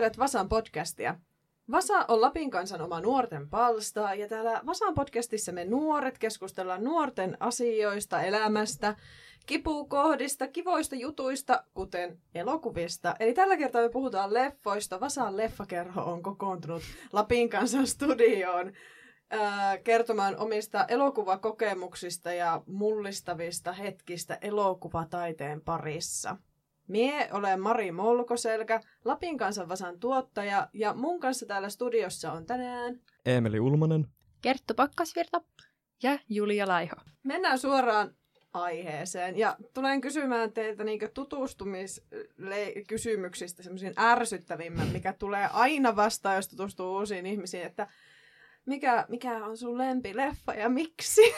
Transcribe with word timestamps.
Kuuntelet 0.00 0.18
Vasan 0.18 0.48
podcastia. 0.48 1.14
Vasa 1.70 2.04
on 2.08 2.20
Lapin 2.20 2.50
kansan 2.50 2.80
oma 2.80 3.00
nuorten 3.00 3.50
palsta 3.50 4.14
ja 4.14 4.28
täällä 4.28 4.60
Vasan 4.66 4.94
podcastissa 4.94 5.52
me 5.52 5.64
nuoret 5.64 6.18
keskustellaan 6.18 6.84
nuorten 6.84 7.36
asioista, 7.40 8.22
elämästä, 8.22 8.96
kipukohdista, 9.46 10.48
kivoista 10.48 10.96
jutuista, 10.96 11.64
kuten 11.74 12.18
elokuvista. 12.34 13.14
Eli 13.20 13.34
tällä 13.34 13.56
kertaa 13.56 13.82
me 13.82 13.88
puhutaan 13.88 14.34
leffoista. 14.34 15.00
Vasan 15.00 15.36
leffakerho 15.36 16.02
on 16.02 16.22
kokoontunut 16.22 16.82
Lapin 17.12 17.48
kansan 17.50 17.86
studioon 17.86 18.72
kertomaan 19.84 20.36
omista 20.36 20.84
elokuvakokemuksista 20.88 22.32
ja 22.32 22.62
mullistavista 22.66 23.72
hetkistä 23.72 24.38
elokuvataiteen 24.40 25.60
parissa. 25.60 26.36
Mie 26.90 27.28
olen 27.32 27.60
Mari 27.60 27.92
Molkoselkä, 27.92 28.80
Lapin 29.04 29.38
kansanvasan 29.38 30.00
tuottaja, 30.00 30.68
ja 30.72 30.94
mun 30.94 31.20
kanssa 31.20 31.46
täällä 31.46 31.68
studiossa 31.68 32.32
on 32.32 32.46
tänään... 32.46 33.00
Eemeli 33.26 33.60
Ulmanen. 33.60 34.06
Kerttu 34.42 34.74
Pakkasvirta 34.74 35.42
ja 36.02 36.18
Julia 36.28 36.68
Laiho. 36.68 36.96
Mennään 37.22 37.58
suoraan 37.58 38.14
aiheeseen, 38.52 39.38
ja 39.38 39.56
tulen 39.74 40.00
kysymään 40.00 40.52
teiltä 40.52 40.84
niin 40.84 41.00
tutustumiskysymyksistä 41.14 43.62
semmoisiin 43.62 43.94
ärsyttävimmän, 43.98 44.88
mikä 44.88 45.12
tulee 45.12 45.48
aina 45.52 45.96
vastaan, 45.96 46.36
jos 46.36 46.48
tutustuu 46.48 46.96
uusiin 46.96 47.26
ihmisiin, 47.26 47.66
että 47.66 47.86
mikä, 48.66 49.04
mikä 49.08 49.46
on 49.46 49.56
sun 49.56 49.78
lempileffa 49.78 50.54
ja 50.54 50.68
miksi? 50.68 51.34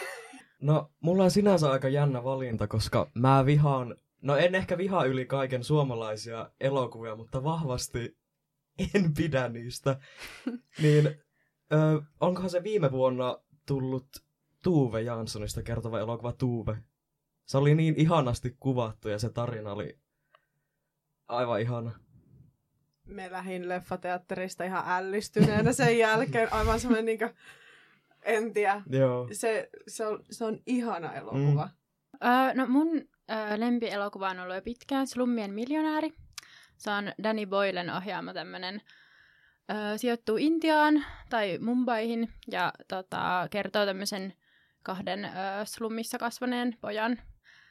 No, 0.61 0.91
mulla 1.01 1.25
on 1.25 1.31
sinänsä 1.31 1.71
aika 1.71 1.89
jännä 1.89 2.25
valinta, 2.25 2.67
koska 2.67 3.11
mä 3.15 3.47
vihaan 3.47 3.97
No 4.23 4.37
en 4.37 4.55
ehkä 4.55 4.79
vihaa 4.79 5.05
yli 5.05 5.27
kaiken 5.27 5.65
suomalaisia 5.65 6.51
elokuvia, 6.61 7.17
mutta 7.17 7.45
vahvasti 7.45 8.19
en 8.95 9.15
pidä 9.15 9.49
niistä. 9.49 10.01
niin 10.83 11.07
ö, 11.73 12.03
onkohan 12.21 12.51
se 12.51 12.63
viime 12.63 12.93
vuonna 12.93 13.39
tullut 13.67 14.09
Tuve 14.63 15.03
Janssonista 15.03 15.63
kertova 15.63 16.01
elokuva 16.01 16.33
Tuve? 16.33 16.79
Se 17.45 17.59
oli 17.59 17.75
niin 17.75 17.95
ihanasti 17.97 18.57
kuvattu 18.61 19.09
ja 19.09 19.19
se 19.19 19.31
tarina 19.31 19.73
oli 19.73 19.99
aivan 21.29 21.61
ihana. 21.61 21.93
Me 23.05 23.31
lähdin 23.31 23.69
leffateatterista 23.69 24.65
ihan 24.65 24.85
ällistyneenä 24.87 25.73
sen 25.73 25.99
jälkeen. 25.99 26.53
Aivan 26.53 26.81
semmoinen 26.81 27.05
niinkö, 27.05 27.35
en 28.23 28.53
tiedä. 28.53 28.83
Joo. 28.91 29.29
Se, 29.33 29.71
se, 29.89 30.07
on, 30.07 30.25
se 30.31 30.45
on 30.45 30.59
ihana 30.67 31.15
elokuva. 31.15 31.67
Mm. 31.67 32.29
Öö, 32.29 32.55
no 32.55 32.67
mun 32.67 33.09
Lempielokuva 33.57 34.31
on 34.31 34.41
ollut 34.41 34.55
jo 34.55 34.63
pitkään 34.63 35.07
Slummien 35.07 35.55
miljonääri. 35.55 36.13
Se 36.77 36.91
on 36.91 37.13
Danny 37.23 37.47
Boylen 37.47 37.91
ohjaama 37.91 38.35
tämmöinen 38.35 38.83
öö, 39.71 39.99
sijoittuu 39.99 40.37
Intiaan 40.37 41.05
tai 41.31 41.59
Mumbaihin 41.59 42.33
ja 42.51 42.73
tota, 42.89 43.49
kertoo 43.51 43.87
tämmöisen 43.87 44.33
kahden 44.83 45.25
öö, 45.25 45.33
slummissa 45.65 46.19
kasvaneen 46.19 46.77
pojan 46.81 47.19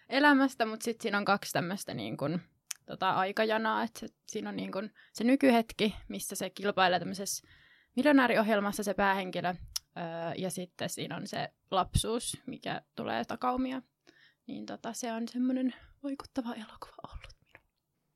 elämästä, 0.10 0.66
mutta 0.66 0.84
sitten 0.84 1.04
siinä 1.04 1.18
on 1.18 1.26
kaksi 1.26 1.54
tämmöistä 1.54 1.94
niin 1.94 2.18
kun, 2.18 2.40
tota, 2.86 3.10
aikajanaa, 3.12 3.84
että 3.84 4.06
siinä 4.26 4.50
on 4.50 4.56
niin 4.56 4.72
kun, 4.72 4.90
se 5.14 5.24
nykyhetki, 5.24 5.96
missä 6.08 6.36
se 6.36 6.50
kilpailee 6.50 7.00
tämmöisessä 7.00 7.48
miljonääriohjelmassa 7.96 8.84
se 8.84 8.94
päähenkilö, 8.94 9.50
öö, 9.98 10.34
ja 10.38 10.50
sitten 10.50 10.90
siinä 10.90 11.16
on 11.18 11.28
se 11.28 11.50
lapsuus, 11.72 12.38
mikä 12.46 12.82
tulee 12.96 13.26
takaumia 13.26 13.82
niin 14.52 14.66
tota, 14.66 14.94
se 14.94 15.12
on 15.12 15.28
semmoinen 15.28 15.74
vaikuttava 16.04 16.54
elokuva 16.54 16.96
ollut 17.04 17.36
minun. 17.42 17.68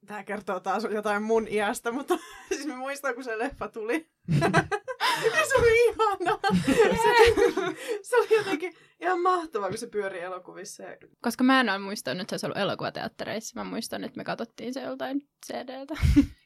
Tämä 0.06 0.23
kertoo 0.23 0.59
taas 0.59 0.84
jotain 0.84 1.23
mun 1.23 1.47
iästä, 1.47 1.91
mutta 1.91 2.18
siis 2.53 2.68
mä 2.68 2.75
muistan, 2.75 3.16
kun 3.16 3.23
se 3.23 3.38
leffa 3.38 3.68
tuli. 3.68 4.09
se 5.50 5.56
oli 5.57 5.90
ihana. 5.90 6.40
Se, 7.03 8.01
se 8.01 8.18
oli 8.18 8.38
jotenkin 8.38 8.74
ihan 9.00 9.22
mahtavaa, 9.22 9.69
kun 9.69 9.78
se 9.78 9.88
pyöri 9.88 10.19
elokuvissa. 10.19 10.84
Koska 11.22 11.44
mä 11.44 11.59
en 11.59 11.69
ole 11.69 11.78
muistanut, 11.79 12.22
että 12.22 12.29
se 12.29 12.34
olisi 12.34 12.45
ollut 12.45 12.57
elokuvateattereissa. 12.57 13.59
Mä 13.59 13.69
muistan, 13.69 14.03
että 14.03 14.18
me 14.18 14.24
katsottiin 14.24 14.74
se 14.74 14.81
joltain 14.81 15.22
CD-ltä. 15.47 15.95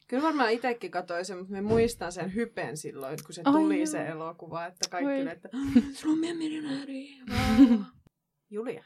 Kyllä 0.08 0.24
varmaan 0.24 0.52
itsekin 0.52 0.92
katsoin 0.92 1.26
sen, 1.26 1.38
mutta 1.38 1.54
me 1.54 1.62
muistan 1.62 2.12
sen 2.12 2.36
hypen 2.36 2.78
silloin, 2.78 3.18
kun 3.26 3.34
se 3.34 3.44
tuli 3.44 3.80
Ai 3.80 3.86
se 3.86 4.08
elokuva, 4.08 4.66
että 4.66 4.90
kaikki 4.90 5.12
Oi. 5.12 5.30
että 5.32 5.50
Slummien 6.00 6.38
miljonääri. 6.38 7.08
Julia. 8.50 8.84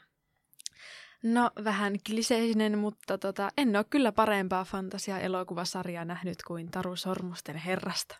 No 1.24 1.50
vähän 1.64 1.94
kliseinen, 2.06 2.78
mutta 2.78 3.18
tota, 3.18 3.50
en 3.58 3.76
ole 3.76 3.84
kyllä 3.90 4.12
parempaa 4.12 4.64
fantasia-elokuvasarjaa 4.64 6.04
nähnyt 6.04 6.42
kuin 6.46 6.70
Taru 6.70 6.96
Sormusten 6.96 7.56
herrasta. 7.56 8.16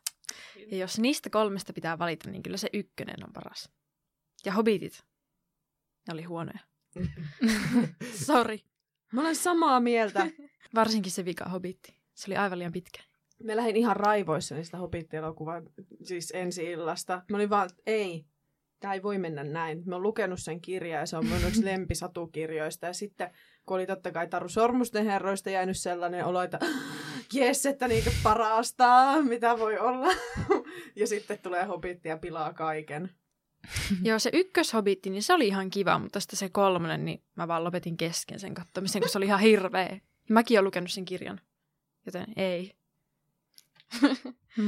Ja 0.71 0.77
jos 0.77 0.99
niistä 0.99 1.31
kolmesta 1.31 1.73
pitää 1.73 1.99
valita, 1.99 2.31
niin 2.31 2.43
kyllä 2.43 2.57
se 2.57 2.69
ykkönen 2.73 3.25
on 3.27 3.33
paras. 3.33 3.71
Ja 4.45 4.53
Hobbitit. 4.53 5.05
Ne 6.09 6.15
oli 6.15 6.23
huonoja. 6.23 6.59
Sorry. 8.27 8.59
Mä 9.13 9.21
olen 9.21 9.37
samaa 9.37 9.81
mieltä. 9.81 10.27
Varsinkin 10.75 11.13
se 11.13 11.25
vika 11.25 11.45
Hobbitti. 11.45 11.97
Se 12.15 12.29
oli 12.29 12.37
aivan 12.37 12.59
liian 12.59 12.73
pitkä. 12.73 13.03
Me 13.43 13.57
lähdin 13.57 13.77
ihan 13.77 13.97
raivoissa 13.97 14.55
niistä 14.55 14.77
Hobbit-elokuvaa, 14.77 15.63
siis 16.03 16.33
ensi 16.35 16.71
illasta. 16.71 17.23
Mä 17.31 17.37
olin 17.37 17.51
vaan, 17.51 17.71
ei, 17.87 18.27
tämä 18.85 18.95
ei 18.95 19.03
voi 19.03 19.19
mennä 19.19 19.45
näin. 19.45 19.83
Mä 19.87 19.95
oon 19.95 20.03
lukenut 20.03 20.41
sen 20.41 20.61
kirjan 20.61 21.01
ja 21.01 21.07
se 21.07 21.17
on 21.17 21.27
mun 21.27 21.45
yksi 21.49 21.65
lempisatukirjoista. 21.71 22.87
Ja 22.87 22.93
sitten 22.93 23.31
kun 23.67 23.77
oli 23.77 23.87
totta 23.87 24.13
kai 24.13 24.29
Taru 24.29 24.49
Sormusten 24.49 25.05
herroista 25.05 25.51
jäänyt 25.51 25.79
sellainen 25.79 26.25
olo, 26.25 26.43
että 26.43 26.59
jes, 27.33 27.67
että 27.67 27.89
niitä 27.89 28.11
parasta, 28.23 29.15
mitä 29.23 29.59
voi 29.59 29.79
olla. 29.79 30.09
ja 30.97 31.07
sitten 31.07 31.39
tulee 31.43 31.65
Hobbit 31.65 32.05
ja 32.05 32.17
pilaa 32.17 32.53
kaiken. 32.53 33.11
Joo, 34.05 34.19
se 34.19 34.31
ykköshobitti, 34.33 35.11
niin 35.11 35.23
se 35.23 35.35
oli 35.35 35.47
ihan 35.47 35.71
kiva, 35.71 35.99
mutta 35.99 36.21
sitten 36.21 36.39
se 36.39 36.49
kolmonen, 36.49 37.05
niin 37.05 37.23
mä 37.37 37.49
vaan 37.49 37.65
lopetin 37.65 37.97
kesken 37.97 38.41
sen 38.41 38.55
katsomisen, 38.55 39.03
kun 39.03 39.09
se 39.09 39.19
oli 39.19 39.27
ihan 39.27 39.41
hirveä. 39.41 40.01
Mäkin 40.31 40.59
olen 40.59 40.65
lukenut 40.65 40.91
sen 40.91 41.05
kirjan, 41.05 41.41
joten 42.07 42.27
ei. 42.37 42.75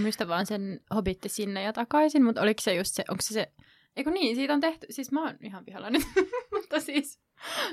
Muista 0.02 0.28
vaan 0.28 0.46
sen 0.46 0.80
hobitti 0.94 1.28
sinne 1.28 1.62
ja 1.62 1.72
takaisin, 1.72 2.24
mutta 2.24 2.42
oliko 2.42 2.60
se 2.60 2.74
just 2.74 2.94
se, 2.94 3.04
onko 3.08 3.22
se 3.22 3.34
se 3.34 3.52
Eikö 3.96 4.10
niin, 4.10 4.36
siitä 4.36 4.54
on 4.54 4.60
tehty, 4.60 4.86
siis 4.90 5.12
mä 5.12 5.24
oon 5.24 5.36
ihan 5.40 5.64
pihalla 5.64 5.90
nyt, 5.90 6.02
mutta 6.54 6.80
siis 6.80 7.20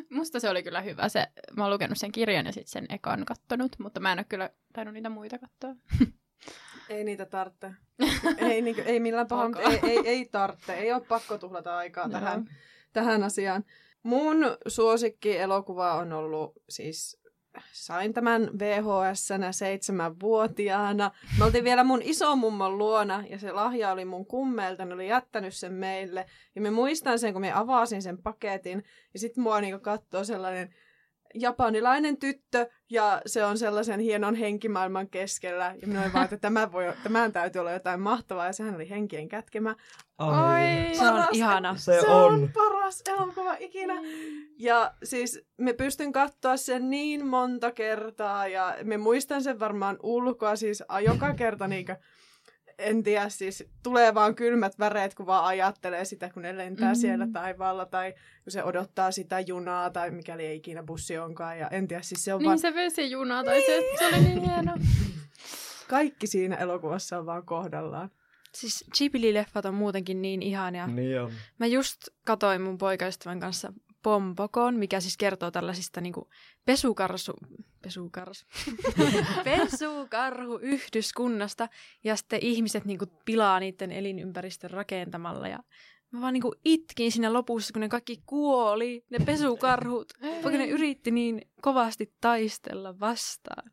musta 0.09 0.39
se 0.39 0.49
oli 0.49 0.63
kyllä 0.63 0.81
hyvä. 0.81 1.09
Se, 1.09 1.27
mä 1.57 1.63
oon 1.63 1.73
lukenut 1.73 1.97
sen 1.97 2.11
kirjan 2.11 2.45
ja 2.45 2.51
sitten 2.51 2.71
sen 2.71 2.85
ekan 2.89 3.25
kattonut, 3.25 3.75
mutta 3.79 3.99
mä 3.99 4.11
en 4.11 4.19
ole 4.19 4.25
kyllä 4.29 4.49
tainnut 4.73 4.93
niitä 4.93 5.09
muita 5.09 5.37
katsoa. 5.39 5.75
ei 6.89 7.03
niitä 7.03 7.25
tarvitse. 7.25 7.71
ei, 8.49 8.61
niin 8.61 8.75
kuin, 8.75 8.87
ei 8.87 8.99
millään 8.99 9.27
pahaa, 9.27 9.49
mutta 9.49 9.61
ei, 9.61 9.79
ei, 9.83 9.99
ei 10.05 10.25
tarvitse. 10.25 10.73
Ei 10.73 10.93
ole 10.93 11.01
pakko 11.01 11.37
tuhlata 11.37 11.77
aikaa 11.77 12.09
tähän, 12.09 12.49
tähän 12.93 13.23
asiaan. 13.23 13.65
Mun 14.03 14.37
suosikki 14.67 15.37
elokuva 15.37 15.93
on 15.93 16.13
ollut 16.13 16.53
siis 16.69 17.22
sain 17.71 18.13
tämän 18.13 18.49
VHS-nä 18.59 19.51
seitsemänvuotiaana. 19.51 21.11
Me 21.39 21.45
oltiin 21.45 21.63
vielä 21.63 21.83
mun 21.83 22.01
isomummon 22.01 22.77
luona 22.77 23.23
ja 23.29 23.39
se 23.39 23.51
lahja 23.51 23.91
oli 23.91 24.05
mun 24.05 24.25
kummelta, 24.25 24.85
ne 24.85 24.93
oli 24.93 25.07
jättänyt 25.07 25.53
sen 25.53 25.73
meille. 25.73 26.25
Ja 26.55 26.61
me 26.61 26.69
muistan 26.69 27.19
sen, 27.19 27.33
kun 27.33 27.41
me 27.41 27.53
avasin 27.53 28.01
sen 28.01 28.17
paketin 28.17 28.83
ja 29.13 29.19
sitten 29.19 29.43
mua 29.43 29.61
niinku 29.61 29.79
katsoo 29.79 30.23
sellainen 30.23 30.75
japanilainen 31.33 32.17
tyttö 32.17 32.69
ja 32.89 33.21
se 33.25 33.45
on 33.45 33.57
sellaisen 33.57 33.99
hienon 33.99 34.35
henkimaailman 34.35 35.09
keskellä. 35.09 35.75
Ja 35.81 35.87
minä 35.87 36.01
olin 36.01 36.13
vaan, 36.13 36.23
että 36.23 36.37
tämä 36.37 36.71
voi, 36.71 36.93
tämän 37.03 37.31
täytyy 37.31 37.59
olla 37.59 37.71
jotain 37.71 37.99
mahtavaa 37.99 38.45
ja 38.45 38.53
sehän 38.53 38.75
oli 38.75 38.89
henkien 38.89 39.29
kätkemä. 39.29 39.75
Ai, 40.17 40.89
se 40.93 41.07
on 41.07 41.27
ihana. 41.31 41.75
Se, 41.75 42.01
se 42.01 42.07
on. 42.07 42.33
on 42.33 42.49
paras 42.53 43.01
elokuva 43.07 43.55
ikinä. 43.59 43.93
Ja 44.59 44.93
siis 45.03 45.41
me 45.57 45.73
pystyn 45.73 46.11
katsoa 46.11 46.57
sen 46.57 46.89
niin 46.89 47.27
monta 47.27 47.71
kertaa 47.71 48.47
ja 48.47 48.77
me 48.83 48.97
muistan 48.97 49.43
sen 49.43 49.59
varmaan 49.59 49.97
ulkoa 50.03 50.55
siis 50.55 50.83
joka 51.03 51.33
kerta 51.33 51.67
niinkö 51.67 51.95
en 52.83 53.03
tiedä, 53.03 53.29
siis 53.29 53.63
tulee 53.83 54.13
vaan 54.13 54.35
kylmät 54.35 54.79
väreet, 54.79 55.15
kun 55.15 55.25
vaan 55.25 55.45
ajattelee 55.45 56.05
sitä, 56.05 56.29
kun 56.29 56.41
ne 56.41 56.57
lentää 56.57 56.87
mm-hmm. 56.87 57.01
siellä 57.01 57.27
taivaalla, 57.33 57.85
tai 57.85 58.13
kun 58.43 58.51
se 58.51 58.63
odottaa 58.63 59.11
sitä 59.11 59.39
junaa, 59.39 59.89
tai 59.89 60.11
mikäli 60.11 60.45
ei 60.45 60.55
ikinä 60.55 60.83
bussi 60.83 61.17
onkaan, 61.17 61.59
ja 61.59 61.67
en 61.67 61.87
tiedä, 61.87 62.03
siis 62.03 62.23
se 62.23 62.33
on 62.33 62.39
niin 62.39 62.45
vaan... 62.45 62.59
se 62.59 62.73
vesijuna, 62.73 63.43
tai 63.43 63.57
niin. 63.57 63.65
se, 63.65 63.97
se 63.99 64.07
oli 64.07 64.23
niin 64.23 64.41
hieno. 64.49 64.73
Kaikki 65.87 66.27
siinä 66.27 66.55
elokuvassa 66.55 67.19
on 67.19 67.25
vaan 67.25 67.45
kohdallaan. 67.45 68.11
Siis 68.55 68.85
Ghibli-leffat 68.97 69.65
on 69.65 69.73
muutenkin 69.73 70.21
niin 70.21 70.41
ihania. 70.41 70.87
Niin 70.87 71.21
on. 71.21 71.31
Mä 71.59 71.65
just 71.65 71.97
katoin 72.25 72.61
mun 72.61 72.77
poikaystävän 72.77 73.39
kanssa 73.39 73.73
Pompokon, 74.03 74.75
mikä 74.75 74.99
siis 74.99 75.17
kertoo 75.17 75.51
tällaisista 75.51 76.01
niinku 76.01 76.29
pesukarsu, 76.65 77.33
pesukarsu, 77.81 78.45
pesukarhu 79.43 80.57
yhdyskunnasta 80.61 81.69
ja 82.03 82.15
sitten 82.15 82.39
ihmiset 82.41 82.85
niinku 82.85 83.05
pilaa 83.25 83.59
niiden 83.59 83.91
elinympäristön 83.91 84.71
rakentamalla 84.71 85.47
ja 85.47 85.59
mä 86.11 86.21
vaan 86.21 86.33
niinku 86.33 86.55
itkin 86.65 87.11
siinä 87.11 87.33
lopussa, 87.33 87.73
kun 87.73 87.79
ne 87.79 87.89
kaikki 87.89 88.23
kuoli, 88.25 89.05
ne 89.09 89.25
pesukarhut, 89.25 90.13
vaikka 90.21 90.57
ne 90.57 90.67
yritti 90.67 91.11
niin 91.11 91.41
kovasti 91.61 92.13
taistella 92.21 92.99
vastaan. 92.99 93.71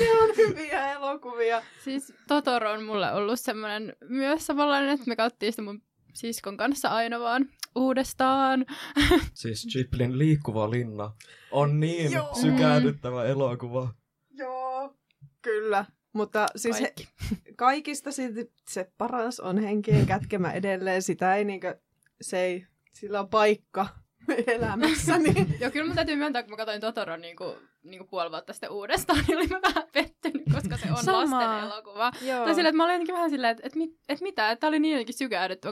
ne 0.00 0.12
on 0.22 0.36
hyviä 0.36 0.92
elokuvia. 0.92 1.62
Siis 1.84 2.12
Totoro 2.28 2.72
on 2.72 2.82
mulle 2.82 3.12
ollut 3.12 3.40
semmoinen 3.40 3.96
myös 4.08 4.46
samanlainen, 4.46 4.90
että 4.90 5.06
me 5.06 5.16
katsottiin 5.16 5.52
sitä 5.52 5.62
mun 5.62 5.82
siskon 6.12 6.56
kanssa 6.56 6.88
aina 6.88 7.20
vaan 7.20 7.48
uudestaan. 7.74 8.66
Siis 9.34 9.66
Chiplin 9.68 10.18
liikkuva 10.18 10.70
linna 10.70 11.12
on 11.50 11.80
niin 11.80 12.12
Joo. 12.12 12.34
sykähdyttävä 12.34 13.24
elokuva. 13.24 13.94
Joo, 14.30 14.94
kyllä. 15.42 15.84
Mutta 16.12 16.46
siis 16.56 16.80
he, 16.80 16.94
kaikista 17.56 18.12
silti 18.12 18.52
se 18.70 18.92
paras 18.98 19.40
on 19.40 19.58
henkien 19.58 20.06
kätkemä 20.06 20.52
edelleen. 20.52 21.02
Sitä 21.02 21.36
ei 21.36 21.44
niinkö, 21.44 21.80
se 22.20 22.40
ei, 22.40 22.66
sillä 22.92 23.20
on 23.20 23.28
paikka 23.28 23.88
elämässä. 24.46 25.18
Niin. 25.18 25.54
Joo, 25.60 25.70
kyllä 25.70 25.86
mun 25.86 25.96
täytyy 25.96 26.16
myöntää, 26.16 26.42
kun 26.42 26.50
mä 26.50 26.56
katsoin 26.56 26.80
Totoron 26.80 27.20
niin 27.20 27.36
kuin, 27.36 27.56
niin 27.82 27.98
kuin 27.98 28.08
puoli 28.08 28.30
vuotta 28.30 28.52
sitten 28.52 28.70
uudestaan, 28.70 29.18
niin 29.28 29.38
olin 29.38 29.50
mä 29.50 29.60
vähän 29.62 29.88
pettynyt, 29.92 30.42
koska 30.54 30.76
se 30.76 30.90
on 30.90 31.04
Sama. 31.04 31.18
lasten 31.18 31.70
elokuva. 31.70 32.12
Joo. 32.22 32.44
Tai 32.44 32.54
silleen, 32.54 32.70
että 32.70 32.76
mä 32.76 32.84
olin 32.84 32.92
jotenkin 32.92 33.14
vähän 33.14 33.30
silleen, 33.30 33.50
että, 33.50 33.66
että, 33.66 33.78
mit, 33.78 33.90
että 34.08 34.22
mitä, 34.22 34.50
että 34.50 34.66
oli 34.66 34.78
niin 34.78 34.92
jotenkin 34.92 35.14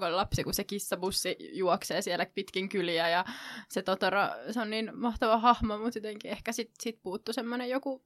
oli 0.07 0.15
lapsi, 0.15 0.45
kun 0.45 0.55
se 0.55 0.65
kissabussi 0.65 1.37
juoksee 1.53 2.03
siellä 2.03 2.27
pitkin 2.27 2.69
kyliä 2.69 3.09
ja 3.09 3.25
se 3.69 3.83
Totoro, 3.83 4.21
se 4.51 4.61
on 4.61 4.71
niin 4.71 4.91
mahtava 4.95 5.39
hahmo, 5.39 5.79
mutta 5.79 5.99
jotenkin 5.99 6.31
ehkä 6.31 6.53
sit, 6.53 6.71
sit 6.81 7.03
puuttu 7.03 7.33
semmoinen 7.33 7.69
joku 7.69 8.05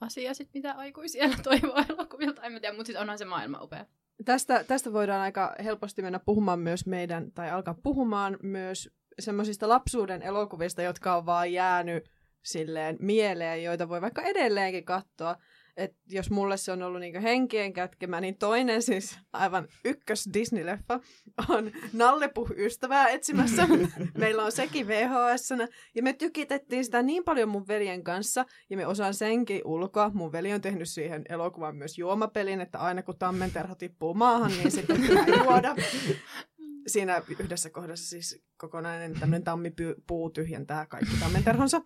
asia, 0.00 0.34
sit, 0.34 0.48
mitä 0.54 0.72
aikuisia 0.72 1.28
toivoo 1.42 1.84
elokuvilta. 1.88 2.42
En 2.42 2.52
mä 2.52 2.60
tiedä, 2.60 2.76
mutta 2.76 2.86
siis 2.86 2.98
onhan 2.98 3.18
se 3.18 3.24
maailma 3.24 3.62
upea. 3.62 3.86
Tästä, 4.24 4.64
tästä 4.64 4.92
voidaan 4.92 5.20
aika 5.20 5.54
helposti 5.64 6.02
mennä 6.02 6.18
puhumaan 6.18 6.58
myös 6.58 6.86
meidän, 6.86 7.32
tai 7.32 7.50
alkaa 7.50 7.74
puhumaan 7.82 8.38
myös 8.42 8.90
semmoisista 9.18 9.68
lapsuuden 9.68 10.22
elokuvista, 10.22 10.82
jotka 10.82 11.16
on 11.16 11.26
vaan 11.26 11.52
jäänyt 11.52 12.10
silleen 12.42 12.96
mieleen, 13.00 13.62
joita 13.62 13.88
voi 13.88 14.00
vaikka 14.00 14.22
edelleenkin 14.22 14.84
katsoa. 14.84 15.36
Et 15.76 15.96
jos 16.08 16.30
mulle 16.30 16.56
se 16.56 16.72
on 16.72 16.82
ollut 16.82 17.00
niinku 17.00 17.22
henkien 17.22 17.72
kätkemä, 17.72 18.20
niin 18.20 18.38
toinen 18.38 18.82
siis 18.82 19.18
aivan 19.32 19.68
ykkös 19.84 20.28
Disney-leffa 20.34 21.00
on 21.48 21.72
Nallepuh 21.92 22.50
ystävää 22.56 23.08
etsimässä. 23.08 23.68
Meillä 24.18 24.44
on 24.44 24.52
sekin 24.52 24.88
vhs 24.88 25.48
ja 25.94 26.02
me 26.02 26.12
tykitettiin 26.12 26.84
sitä 26.84 27.02
niin 27.02 27.24
paljon 27.24 27.48
mun 27.48 27.68
veljen 27.68 28.04
kanssa, 28.04 28.44
ja 28.70 28.76
me 28.76 28.86
osaan 28.86 29.14
senkin 29.14 29.60
ulkoa. 29.64 30.10
Mun 30.14 30.32
veli 30.32 30.52
on 30.52 30.60
tehnyt 30.60 30.88
siihen 30.88 31.24
elokuvan 31.28 31.76
myös 31.76 31.98
juomapelin, 31.98 32.60
että 32.60 32.78
aina 32.78 33.02
kun 33.02 33.18
tammenterho 33.18 33.74
tippuu 33.74 34.14
maahan, 34.14 34.50
niin 34.50 34.70
sitten 34.70 35.00
pitää 35.00 35.26
juoda. 35.44 35.76
Siinä 36.86 37.22
yhdessä 37.38 37.70
kohdassa 37.70 38.08
siis 38.08 38.42
kokonainen 38.56 39.12
tämmöinen 39.12 39.44
tammipuu 39.44 40.30
tyhjentää 40.30 40.86
kaikki 40.86 41.16
tammenterhonsa. 41.20 41.80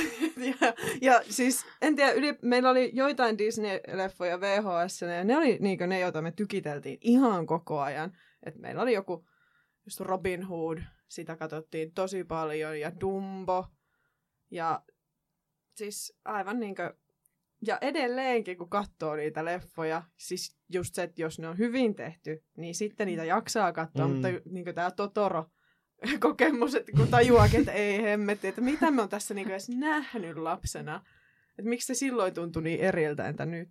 ja, 0.60 0.74
ja 1.00 1.22
siis, 1.30 1.66
en 1.82 1.96
tiedä, 1.96 2.12
yli, 2.12 2.38
meillä 2.42 2.70
oli 2.70 2.90
joitain 2.94 3.36
Disney-leffoja 3.38 4.40
VHS, 4.40 5.02
ja 5.02 5.24
ne 5.24 5.36
oli 5.36 5.58
niinkö 5.60 5.86
ne, 5.86 6.00
joita 6.00 6.22
me 6.22 6.32
tykiteltiin 6.32 6.98
ihan 7.00 7.46
koko 7.46 7.80
ajan. 7.80 8.16
Et 8.46 8.56
meillä 8.56 8.82
oli 8.82 8.92
joku 8.92 9.26
just 9.86 10.00
Robin 10.00 10.42
Hood, 10.42 10.78
sitä 11.08 11.36
katsottiin 11.36 11.92
tosi 11.92 12.24
paljon, 12.24 12.80
ja 12.80 13.00
Dumbo, 13.00 13.66
ja 14.50 14.82
siis 15.74 16.18
aivan 16.24 16.60
niinkö, 16.60 16.94
ja 17.66 17.78
edelleenkin 17.80 18.58
kun 18.58 18.68
katsoo 18.68 19.16
niitä 19.16 19.44
leffoja, 19.44 20.02
siis 20.16 20.56
just 20.72 20.94
se, 20.94 21.02
että 21.02 21.22
jos 21.22 21.38
ne 21.38 21.48
on 21.48 21.58
hyvin 21.58 21.94
tehty, 21.94 22.44
niin 22.56 22.74
sitten 22.74 23.06
niitä 23.06 23.24
jaksaa 23.24 23.72
katsoa, 23.72 24.06
Mm. 24.08 24.12
mutta 24.12 24.28
niin 24.50 24.74
tämä 24.74 24.90
Totoro 24.90 25.46
kokemus, 26.20 26.74
että 26.74 26.92
kun 26.96 27.08
tajuakin, 27.08 27.60
että 27.60 27.72
ei 27.72 28.02
hemmetti, 28.02 28.48
että 28.48 28.60
mitä 28.60 28.90
me 28.90 29.02
on 29.02 29.08
tässä 29.08 29.34
niin 29.34 29.50
edes 29.50 29.68
nähnyt 29.68 30.36
lapsena. 30.36 30.96
Että 31.58 31.68
miksi 31.68 31.86
se 31.86 31.94
silloin 31.94 32.34
tuntui 32.34 32.62
niin 32.62 32.80
eriltä, 32.80 33.28
entä 33.28 33.46
nyt? 33.46 33.70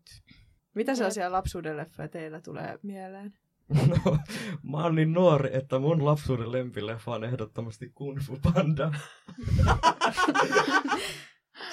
Mitä 0.75 0.95
sellaisia 0.95 1.31
lapsuuden 1.31 1.77
leffoja 1.77 2.07
teillä 2.07 2.41
tulee 2.41 2.80
mieleen? 2.83 3.33
No, 4.06 4.18
mä 4.63 4.77
oon 4.83 4.95
niin 4.95 5.13
nuori, 5.13 5.50
että 5.53 5.80
mun 5.80 6.06
lapsuuden 6.06 6.51
lempileffa 6.51 7.12
on 7.12 7.24
ehdottomasti 7.24 7.91
Kung 7.95 8.19
Fu 8.19 8.38
Panda. 8.53 8.91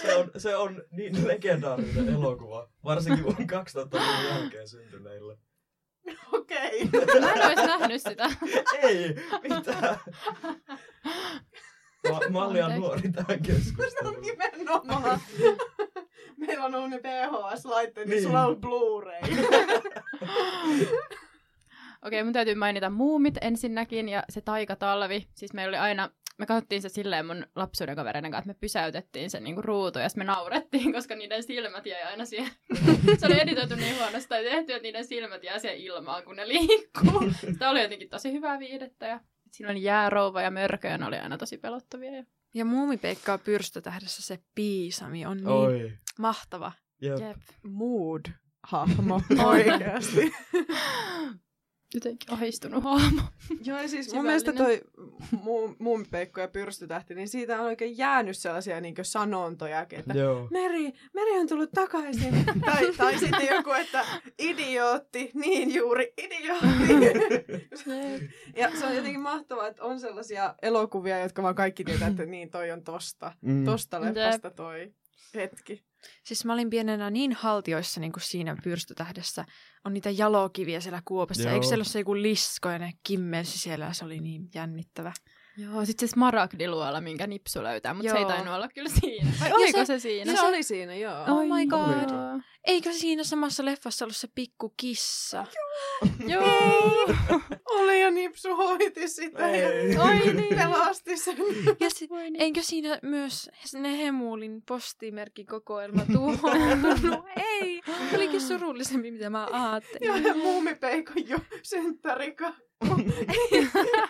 se, 0.02 0.14
on, 0.16 0.30
se 0.36 0.56
on 0.56 0.82
niin 0.90 1.28
legendaarinen 1.28 2.08
elokuva, 2.08 2.68
varsinkin 2.84 3.24
vuonna 3.24 3.44
2000-luvun 3.44 4.24
jälkeen 4.40 4.68
syntyneille. 4.68 5.38
Okei. 6.32 6.84
Mä 7.20 7.32
en 7.32 7.46
olisi 7.46 7.66
nähnyt 7.66 8.02
sitä. 8.02 8.30
Ei, 8.82 9.14
mitä? 9.42 9.98
Mä, 12.10 12.18
mä 12.30 12.42
olin 12.44 12.52
liian 12.52 12.80
nuori 12.80 13.12
tähän 13.12 13.26
No 13.28 13.36
keskusteluun. 13.46 14.20
nimenomaan. 14.20 15.20
Meillä 16.36 16.64
on 16.64 16.74
ollut 16.74 16.90
ne 16.90 17.00
VHS-laitteet, 17.02 18.08
niin 18.08 18.10
Niin. 18.10 18.22
sulla 18.22 18.46
on 18.46 18.56
Blu-ray. 18.56 19.36
Okei, 22.04 22.24
mun 22.24 22.32
täytyy 22.32 22.54
mainita 22.54 22.90
muumit 22.90 23.34
ensinnäkin 23.40 24.08
ja 24.08 24.22
se 24.30 24.40
taikatalvi. 24.40 25.28
Siis 25.34 25.52
meillä 25.52 25.68
oli 25.70 25.78
aina, 25.78 26.10
me 26.42 26.46
katsottiin 26.46 26.82
se 26.82 26.88
silleen 26.88 27.26
mun 27.26 27.46
lapsuuden 27.56 27.96
kavereiden 27.96 28.30
kanssa, 28.30 28.50
että 28.50 28.56
me 28.56 28.60
pysäytettiin 28.60 29.30
sen 29.30 29.44
niinku 29.44 29.62
ruutu 29.62 29.98
ja 29.98 30.08
me 30.16 30.24
naurettiin, 30.24 30.92
koska 30.96 31.14
niiden 31.14 31.42
silmät 31.42 31.86
jäi 31.86 32.02
aina 32.02 32.24
siihen. 32.24 32.50
se 33.18 33.26
oli 33.26 33.40
editoitu 33.40 33.74
niin 33.74 33.98
huonosti 33.98 34.28
tai 34.28 34.44
tehty, 34.44 34.72
että 34.72 34.82
niiden 34.82 35.04
silmät 35.04 35.44
jää 35.44 35.58
siihen 35.58 35.78
ilmaan, 35.78 36.24
kun 36.24 36.36
ne 36.36 36.48
liikkuu. 36.48 37.30
Tämä 37.58 37.70
oli 37.70 37.82
jotenkin 37.82 38.08
tosi 38.08 38.32
hyvää 38.32 38.58
viihdettä 38.58 39.06
ja 39.06 39.20
siinä 39.50 39.70
oli 39.70 39.82
jäärouva 39.82 40.42
ja 40.42 40.50
mörköjä, 40.50 40.98
ne 40.98 41.06
oli 41.06 41.18
aina 41.18 41.38
tosi 41.38 41.58
pelottavia. 41.58 42.16
Ja... 42.16 42.24
Ja 42.54 42.64
Muumipeikkaa 42.64 43.38
pyrstötähdessä 43.38 44.22
se 44.22 44.38
piisami 44.54 45.26
on 45.26 45.36
niin 45.36 45.48
Oi. 45.48 45.92
mahtava. 46.18 46.72
Jep. 47.02 47.18
Jep. 47.20 47.36
Mood-hahmo 47.62 49.20
oikeasti. 49.44 50.32
Jotenkin 51.94 52.34
ahistunut 52.34 52.84
hahmo. 52.84 53.22
Joo, 53.64 53.78
ja 53.78 53.88
siis 53.88 54.14
mun 54.14 54.24
mielestä 54.24 54.52
toi 54.52 54.80
mu- 55.34 55.76
Mummipeikko 55.78 56.40
ja 56.40 56.48
Pyrstötähti, 56.48 57.14
niin 57.14 57.28
siitä 57.28 57.60
on 57.60 57.66
oikein 57.66 57.98
jäänyt 57.98 58.38
sellaisia 58.38 58.80
niin 58.80 58.94
sanontojakin, 59.02 59.98
että 59.98 60.14
Joo. 60.14 60.48
Meri, 60.50 60.92
Meri 61.14 61.38
on 61.38 61.46
tullut 61.48 61.70
takaisin. 61.70 62.44
tai, 62.66 62.92
tai 62.96 63.18
sitten 63.18 63.46
joku, 63.50 63.70
että 63.70 64.04
idiootti, 64.38 65.30
niin 65.34 65.74
juuri 65.74 66.12
idiootti. 66.18 67.68
ja 68.56 68.70
se 68.76 68.86
on 68.86 68.96
jotenkin 68.96 69.20
mahtavaa, 69.20 69.66
että 69.66 69.84
on 69.84 70.00
sellaisia 70.00 70.54
elokuvia, 70.62 71.18
jotka 71.18 71.42
vaan 71.42 71.54
kaikki 71.54 71.84
tietää, 71.84 72.08
että 72.08 72.26
niin 72.26 72.50
toi 72.50 72.70
on 72.70 72.84
tosta. 72.84 73.32
Mm. 73.40 73.64
Tosta 73.64 74.00
leffasta 74.00 74.50
toi 74.50 74.92
hetki. 75.34 75.91
Siis 76.24 76.44
mä 76.44 76.52
olin 76.52 76.70
pienenä 76.70 77.10
niin 77.10 77.32
haltioissa 77.32 78.00
niin 78.00 78.12
kuin 78.12 78.22
siinä 78.22 78.56
pyrstötähdessä. 78.64 79.44
On 79.84 79.94
niitä 79.94 80.10
jalokiviä 80.10 80.80
siellä 80.80 81.02
kuopassa. 81.04 81.42
Joo. 81.42 81.52
Eikö 81.54 81.66
siellä 81.66 81.82
ole 81.82 81.84
se 81.88 81.98
joku 81.98 82.14
lisko 82.14 82.68
ja 82.68 82.78
ne 82.78 82.92
kimmelsi 83.06 83.58
siellä 83.58 83.84
ja 83.84 83.92
se 83.92 84.04
oli 84.04 84.20
niin 84.20 84.48
jännittävä. 84.54 85.12
Joo, 85.56 85.84
sitten 85.84 86.08
se 86.08 86.12
smaragdiluola, 86.12 87.00
minkä 87.00 87.26
nipsu 87.26 87.62
löytää, 87.62 87.94
mutta 87.94 88.12
se 88.12 88.18
ei 88.18 88.24
tainnut 88.24 88.54
olla 88.54 88.68
kyllä 88.68 88.88
siinä. 89.00 89.30
Vai 89.40 89.52
oliko 89.52 89.78
se, 89.78 89.84
se- 89.84 89.86
se 89.86 89.98
siinä? 89.98 90.32
No, 90.32 90.38
se 90.40 90.46
oli 90.46 90.62
siinä, 90.62 90.94
joo. 90.94 91.22
Oh 91.28 91.42
my 91.44 91.66
god. 91.66 92.10
Joo. 92.10 92.40
Eikö 92.66 92.92
siinä 92.92 93.24
samassa 93.24 93.64
leffassa 93.64 94.04
ollut 94.04 94.16
se 94.16 94.28
pikku 94.34 94.74
kissa? 94.76 95.36
Joo. 95.36 95.71
Oli 97.66 98.00
ja 98.02 98.10
Nipsu 98.10 98.56
hoiti 98.56 99.08
sitä 99.08 99.48
Ei. 99.48 99.92
ja 99.94 100.02
Oi 100.02 100.32
niin. 100.32 100.56
pelasti 100.56 101.16
sen. 101.16 101.36
Ja 101.80 101.90
si- 101.90 102.08
eikö 102.38 102.62
siinä 102.62 102.98
myös 103.02 103.50
ne 103.74 103.98
Hemulin 103.98 104.62
postimerkin 104.68 105.46
kokoelma 105.46 106.02
tuhoutunut? 106.12 107.24
Ei, 107.60 107.80
olikin 108.14 108.40
surullisempi, 108.40 109.10
mitä 109.10 109.30
mä 109.30 109.48
ajattelin. 109.52 110.22
Ja, 110.22 110.28
ja 110.28 110.34
muumipeikon 110.34 111.28
jo 111.28 111.38
synttärika. 111.62 112.54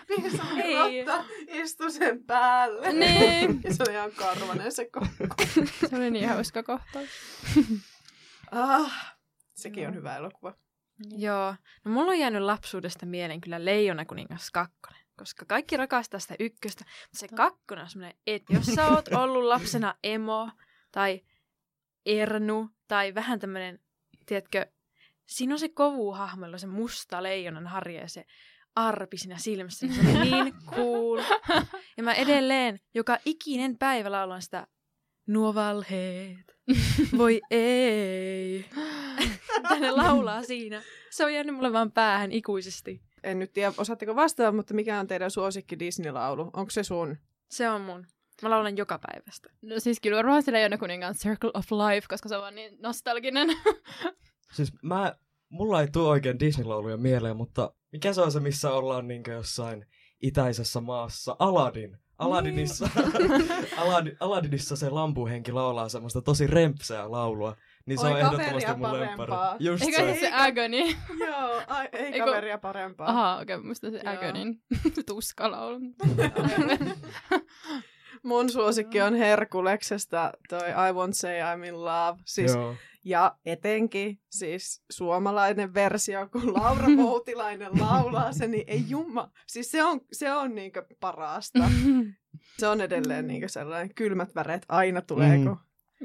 Piisami 0.07 0.61
Ei. 0.63 1.05
rotta 1.05 1.23
istui 1.47 1.91
sen 1.91 2.23
päälle. 2.25 2.93
Niin. 2.93 3.61
Ja 3.63 3.73
se 3.73 3.83
oli 3.87 3.93
ihan 3.95 4.11
karvanen 4.11 4.71
se 4.71 4.89
ko- 4.97 5.07
Se 5.89 5.95
oli 5.95 6.11
niin 6.11 6.29
hauska 6.29 6.63
kohtaus. 6.63 7.09
ah, 8.51 9.15
Sekin 9.53 9.87
on 9.87 9.95
hyvä 9.95 10.17
elokuva. 10.17 10.53
Joo. 11.17 11.55
No 11.85 11.91
mulla 11.91 12.11
on 12.11 12.19
jäänyt 12.19 12.41
lapsuudesta 12.41 13.05
mieleen 13.05 13.41
kyllä 13.41 13.65
Leijona 13.65 14.05
kuningas 14.05 14.51
kakkonen. 14.51 15.03
Koska 15.17 15.45
kaikki 15.45 15.77
rakastaa 15.77 16.19
sitä 16.19 16.35
ykköstä. 16.39 16.85
Mutta 16.85 17.17
se 17.19 17.27
kakkonen 17.27 17.83
on 17.83 17.89
semmoinen, 17.89 18.17
että 18.27 18.53
jos 18.53 18.65
sä 18.65 18.87
oot 18.87 19.07
ollut 19.23 19.43
lapsena 19.43 19.95
emo 20.03 20.49
tai 20.91 21.21
ernu 22.05 22.69
tai 22.87 23.15
vähän 23.15 23.39
tämmöinen, 23.39 23.79
tiedätkö, 24.25 24.65
siinä 25.25 25.53
on 25.55 25.59
se 25.59 25.69
kovuhahmolla 25.69 26.57
se 26.57 26.67
musta 26.67 27.23
leijonan 27.23 27.67
harja 27.67 28.01
ja 28.01 28.09
se 28.09 28.25
arpi 28.75 29.17
siinä 29.17 29.37
silmässä. 29.37 29.87
Se 29.87 29.99
on 29.99 30.21
niin 30.21 30.53
cool. 30.75 31.21
Ja 31.97 32.03
mä 32.03 32.13
edelleen 32.13 32.79
joka 32.93 33.17
ikinen 33.25 33.77
päivä 33.77 34.11
laulan 34.11 34.41
sitä 34.41 34.67
Nuo 35.27 35.55
valheet, 35.55 36.57
voi 37.17 37.41
ei. 37.51 38.65
Tänne 39.69 39.91
laulaa 39.91 40.43
siinä. 40.43 40.81
Se 41.09 41.25
on 41.25 41.33
jäänyt 41.33 41.55
mulle 41.55 41.73
vaan 41.73 41.91
päähän 41.91 42.31
ikuisesti. 42.31 43.01
En 43.23 43.39
nyt 43.39 43.53
tiedä, 43.53 43.73
osaatteko 43.77 44.15
vastata, 44.15 44.51
mutta 44.51 44.73
mikä 44.73 44.99
on 44.99 45.07
teidän 45.07 45.31
suosikki 45.31 45.79
Disney-laulu? 45.79 46.49
Onko 46.53 46.69
se 46.69 46.83
sun? 46.83 47.17
Se 47.49 47.69
on 47.69 47.81
mun. 47.81 48.07
Mä 48.41 48.49
laulan 48.49 48.77
joka 48.77 48.99
päivästä. 49.07 49.49
No 49.61 49.79
siis 49.79 49.99
kyllä 49.99 50.17
varmaan 50.17 50.43
sillä 50.43 50.55
Leijona 50.55 50.77
kuninkaan 50.77 51.15
Circle 51.15 51.51
of 51.53 51.65
Life, 51.71 52.07
koska 52.09 52.29
se 52.29 52.35
on 52.35 52.41
vaan 52.41 52.55
niin 52.55 52.77
nostalginen. 52.81 53.47
Siis 54.55 54.73
mä, 54.81 55.15
mulla 55.49 55.81
ei 55.81 55.87
tule 55.87 56.07
oikein 56.07 56.39
Disney-lauluja 56.39 56.97
mieleen, 56.97 57.37
mutta 57.37 57.73
mikä 57.91 58.13
se 58.13 58.21
on 58.21 58.31
se, 58.31 58.39
missä 58.39 58.71
ollaan 58.71 59.07
niinkö 59.07 59.31
jossain 59.31 59.85
itäisessä 60.21 60.81
maassa? 60.81 61.35
Aladdin. 61.39 61.97
Aladdinissa, 62.17 62.89
Aladdin, 63.77 64.17
Aladdinissa 64.19 64.75
se 64.75 64.89
lampuhenki 64.89 65.51
laulaa 65.51 65.89
semmoista 65.89 66.21
tosi 66.21 66.47
rempseä 66.47 67.11
laulua. 67.11 67.55
Niin 67.85 67.97
se 67.99 68.05
Oi, 68.05 68.11
on 68.11 68.17
ehdottomasti 68.19 68.65
kaveria 68.65 68.75
mun 68.75 68.99
lemppari. 68.99 69.17
parempaa. 69.31 69.55
Just 69.59 69.83
Eikö 69.83 69.97
se. 69.97 70.13
se, 70.13 70.19
se 70.19 70.31
Agony? 70.33 70.77
Joo, 71.27 71.61
ai, 71.67 71.89
ei 71.91 72.05
Eikö- 72.05 72.25
kaveria 72.25 72.57
parempaa. 72.57 73.09
Aha, 73.09 73.39
okei, 73.41 73.55
okay, 73.55 73.67
musta 73.67 73.91
se 73.91 74.01
Joo. 74.03 74.13
Agonyn 74.13 74.55
tuskalaulu. 75.07 75.79
Mun 78.23 78.49
suosikki 78.49 79.01
on 79.01 79.15
Herkuleksesta 79.15 80.33
toi 80.49 80.69
I 80.69 80.91
Won't 80.93 81.13
Say 81.13 81.39
I'm 81.39 81.65
in 81.67 81.85
Love. 81.85 82.19
Siis, 82.25 82.53
Joo. 82.55 82.75
ja 83.03 83.35
etenkin 83.45 84.19
siis 84.31 84.83
suomalainen 84.91 85.73
versio, 85.73 86.27
kun 86.31 86.53
Laura 86.53 86.87
Voutilainen 87.03 87.71
laulaa 87.79 88.31
sen, 88.33 88.51
niin 88.51 88.63
ei 88.67 88.83
jumma. 88.87 89.31
Siis 89.47 89.71
se 89.71 89.83
on, 89.83 90.01
se 90.11 90.33
on 90.33 90.55
niinkö 90.55 90.85
parasta. 90.99 91.59
Se 92.57 92.67
on 92.67 92.81
edelleen 92.81 93.27
niinkö 93.27 93.47
sellainen 93.47 93.93
kylmät 93.95 94.35
väreet 94.35 94.65
aina 94.69 95.01
tulee, 95.01 95.37
Mm. 95.37 95.43
kun 95.43 95.57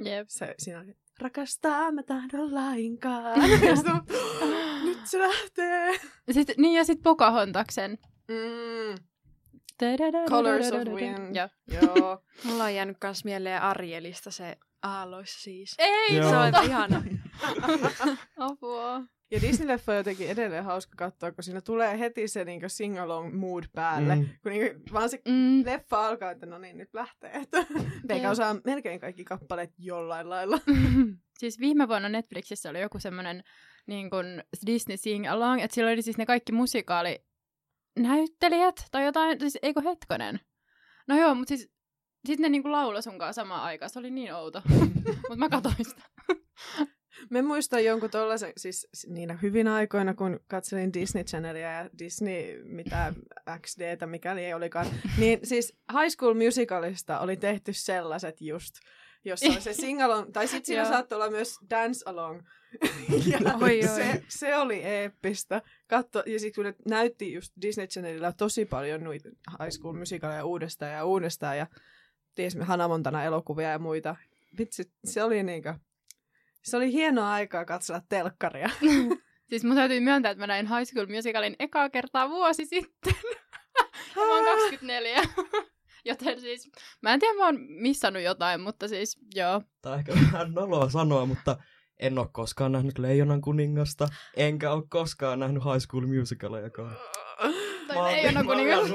Jep. 0.05 0.27
se, 0.29 0.55
siinä 0.59 0.79
on, 0.79 0.95
rakastaa 1.21 1.93
mä 1.93 2.03
tahdon 2.03 2.55
lainkaan. 2.55 3.41
Ja 3.69 3.77
sit 3.77 3.87
on, 3.87 4.03
Nyt 4.85 4.99
se 5.05 5.19
lähtee. 5.19 6.01
Sitten, 6.31 6.55
niin 6.59 6.75
ja 6.75 6.85
sitten 6.85 7.03
Pocahontaksen. 7.03 7.99
Mm, 8.29 8.95
Colours 10.29 10.73
of 10.73 10.95
Wind. 10.95 11.37
Joo. 11.37 11.49
joo. 11.83 12.23
Mulla 12.45 12.65
on 12.65 12.75
jäänyt 12.75 12.97
kans 12.99 13.25
mieleen 13.25 13.63
Arielista 13.63 14.31
se 14.31 14.57
aalloissa 14.83 15.41
siis. 15.41 15.75
Ei, 15.79 16.17
Joo. 16.17 16.31
Se 16.31 16.37
on 16.37 16.65
ihana. 16.65 17.03
Apua. 18.37 19.03
Ja 19.31 19.41
Disney-leffa 19.43 19.91
on 19.93 19.97
jotenkin 19.97 20.29
edelleen 20.29 20.65
hauska 20.65 20.93
katsoa, 20.97 21.33
kun 21.33 21.45
siinä 21.45 21.61
tulee 21.61 21.99
heti 21.99 22.29
se 22.29 22.45
niinku 22.45 22.67
sing-along 22.69 23.35
mood 23.35 23.65
päälle. 23.75 24.17
Mm. 24.17 24.29
Kun 24.43 24.53
niinku, 24.53 24.81
vaan 24.93 25.11
se 25.11 25.23
Mm. 25.29 25.65
leffa 25.65 26.07
alkaa, 26.07 26.31
että 26.31 26.47
no 26.47 26.59
niin, 26.59 26.77
nyt 26.79 26.95
lähtee. 26.95 27.43
Meikä 28.09 28.31
osaa 28.31 28.57
melkein 28.65 29.01
kaikki 29.01 29.25
kappaleet 29.25 29.71
jollain 29.79 30.31
lailla. 30.31 30.59
siis 31.41 31.61
viime 31.61 31.89
vuonna 31.89 32.09
Netflixissä 32.09 32.71
oli 32.71 32.81
joku 32.81 32.99
semmoinen 32.99 33.43
niin 33.87 34.11
kuin 34.11 34.43
Disney 34.67 34.97
Sing 34.97 35.31
Along, 35.31 35.61
että 35.63 35.75
siellä 35.75 35.93
oli 35.93 36.03
siis 36.03 36.19
ne 36.19 36.27
kaikki 36.27 36.53
musikaali 36.53 37.19
näyttelijät 37.99 38.87
tai 38.91 39.05
jotain, 39.05 39.41
siis 39.41 39.59
eikö 39.63 39.81
hetkonen? 39.81 40.41
No 41.09 41.17
joo, 41.19 41.35
mutta 41.35 41.49
siis 41.49 41.71
sitten 42.27 42.43
ne 42.43 42.49
niinku 42.49 42.73
lauloi 42.73 43.03
sunkaan 43.03 43.35
samaan 43.35 43.63
aikaan, 43.63 43.91
se 43.91 43.99
oli 43.99 44.11
niin 44.11 44.35
outo. 44.35 44.63
mutta 45.29 45.37
mä 45.37 45.49
katsoin 45.49 45.75
sitä. 45.85 46.03
Me 47.31 47.43
muistan 47.43 47.85
jonkun 47.85 48.11
tollasen, 48.11 48.53
siis 48.57 48.89
niinä 49.07 49.39
hyvinä 49.43 49.75
aikoina, 49.75 50.15
kun 50.15 50.41
katselin 50.47 50.93
Disney 50.93 51.25
Channelia 51.25 51.73
ja 51.73 51.91
Disney, 51.99 52.65
mitä 52.65 53.15
XDtä, 53.61 54.07
mikäli 54.07 54.45
ei 54.45 54.55
olikaan, 54.55 54.87
niin 55.19 55.39
siis 55.43 55.77
High 55.93 56.17
School 56.17 56.35
Musicalista 56.35 57.21
oli 57.21 57.37
tehty 57.37 57.73
sellaiset 57.73 58.41
just, 58.41 58.75
jossa 59.25 59.53
on 59.57 59.63
se 59.63 59.73
sing-along, 59.73 60.31
tai 60.33 60.49
sitten 60.49 60.67
siinä 60.67 60.85
saattoi 60.85 61.17
olla 61.17 61.31
myös 61.31 61.59
dance-along. 61.71 62.43
ja 63.33 63.39
Oi, 63.63 63.81
oi. 63.81 63.89
Se, 63.89 64.23
se 64.29 64.57
oli 64.57 64.83
eeppistä. 64.83 65.63
Katso, 65.87 66.23
ja 66.27 66.41
sitten 66.41 66.65
kun 66.65 66.75
näytti 66.89 67.33
just 67.33 67.53
Disney 67.63 67.87
Channelilla 67.87 68.33
tosi 68.33 68.65
paljon 68.65 69.05
noita 69.05 69.29
High 69.29 69.71
School 69.71 69.97
Musicaleja 69.97 70.45
uudestaan 70.45 70.93
ja 70.93 71.05
uudestaan, 71.05 71.59
ja 71.59 71.67
ties 72.35 72.57
me 72.57 72.65
Hannah 72.65 72.89
Montana 72.89 73.25
elokuvia 73.25 73.71
ja 73.71 73.79
muita. 73.79 74.17
Vitsi, 74.59 74.93
se 75.05 75.23
oli 75.23 75.43
niinkö, 75.43 75.75
se 76.63 76.77
oli 76.77 76.93
hienoa 76.93 77.33
aikaa 77.33 77.65
katsella 77.65 78.03
telkkaria. 78.09 78.71
Siis 79.49 79.65
mun 79.65 79.77
täytyy 79.77 80.01
myöntää, 80.01 80.31
että 80.31 80.43
mä 80.43 80.47
näin 80.47 80.67
High 80.67 80.91
School 80.91 81.07
Musicalin 81.07 81.57
ekaa 81.59 81.91
kertaa 81.91 82.29
vuosi 82.29 82.67
sitten. 82.67 83.15
ja 84.17 84.23
mä 84.27 84.35
oon 84.35 84.45
24. 84.45 85.23
Joten 86.05 86.41
siis, 86.41 86.71
mä 87.03 87.15
en 87.15 87.21
tiedä, 87.21 87.35
mä 87.35 87.45
oon 87.45 87.61
missannut 87.61 88.23
jotain, 88.23 88.61
mutta 88.61 88.89
siis, 88.89 89.19
joo. 89.35 89.63
Tää 89.83 89.93
on 89.93 89.99
ehkä 89.99 90.13
vähän 90.15 90.53
noloa 90.53 90.91
sanoa, 90.91 91.27
mutta 91.27 91.57
en 92.01 92.19
ole 92.19 92.29
koskaan 92.33 92.73
nähnyt 92.73 92.99
Leijonan 92.99 93.41
kuningasta, 93.41 94.09
enkä 94.37 94.73
ole 94.73 94.83
koskaan 94.89 95.39
nähnyt 95.39 95.65
High 95.65 95.79
School 95.87 96.07
Musicaliakaan. 96.07 96.97
Tai 97.89 97.97
mä 98.33 98.39
oon 98.39 98.47
kuningas. 98.47 98.91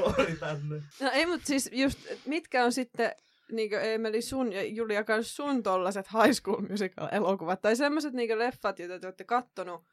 No 1.01 1.09
ei, 1.13 1.25
mutta 1.25 1.47
siis 1.47 1.69
just, 1.73 1.99
mitkä 2.25 2.65
on 2.65 2.71
sitten, 2.71 3.11
niinkö 3.51 3.81
Emeli 3.81 4.21
sun 4.21 4.53
ja 4.53 4.63
Julia 4.63 5.03
kanssa 5.03 5.35
sun 5.35 5.63
tollaset 5.63 6.07
High 6.13 6.31
School 6.31 6.61
Musical-elokuvat, 6.69 7.61
tai 7.61 7.75
semmoiset 7.75 8.13
niinkö 8.13 8.37
leffat, 8.39 8.79
joita 8.79 8.99
te 8.99 9.07
olette 9.07 9.23
kattonut 9.23 9.83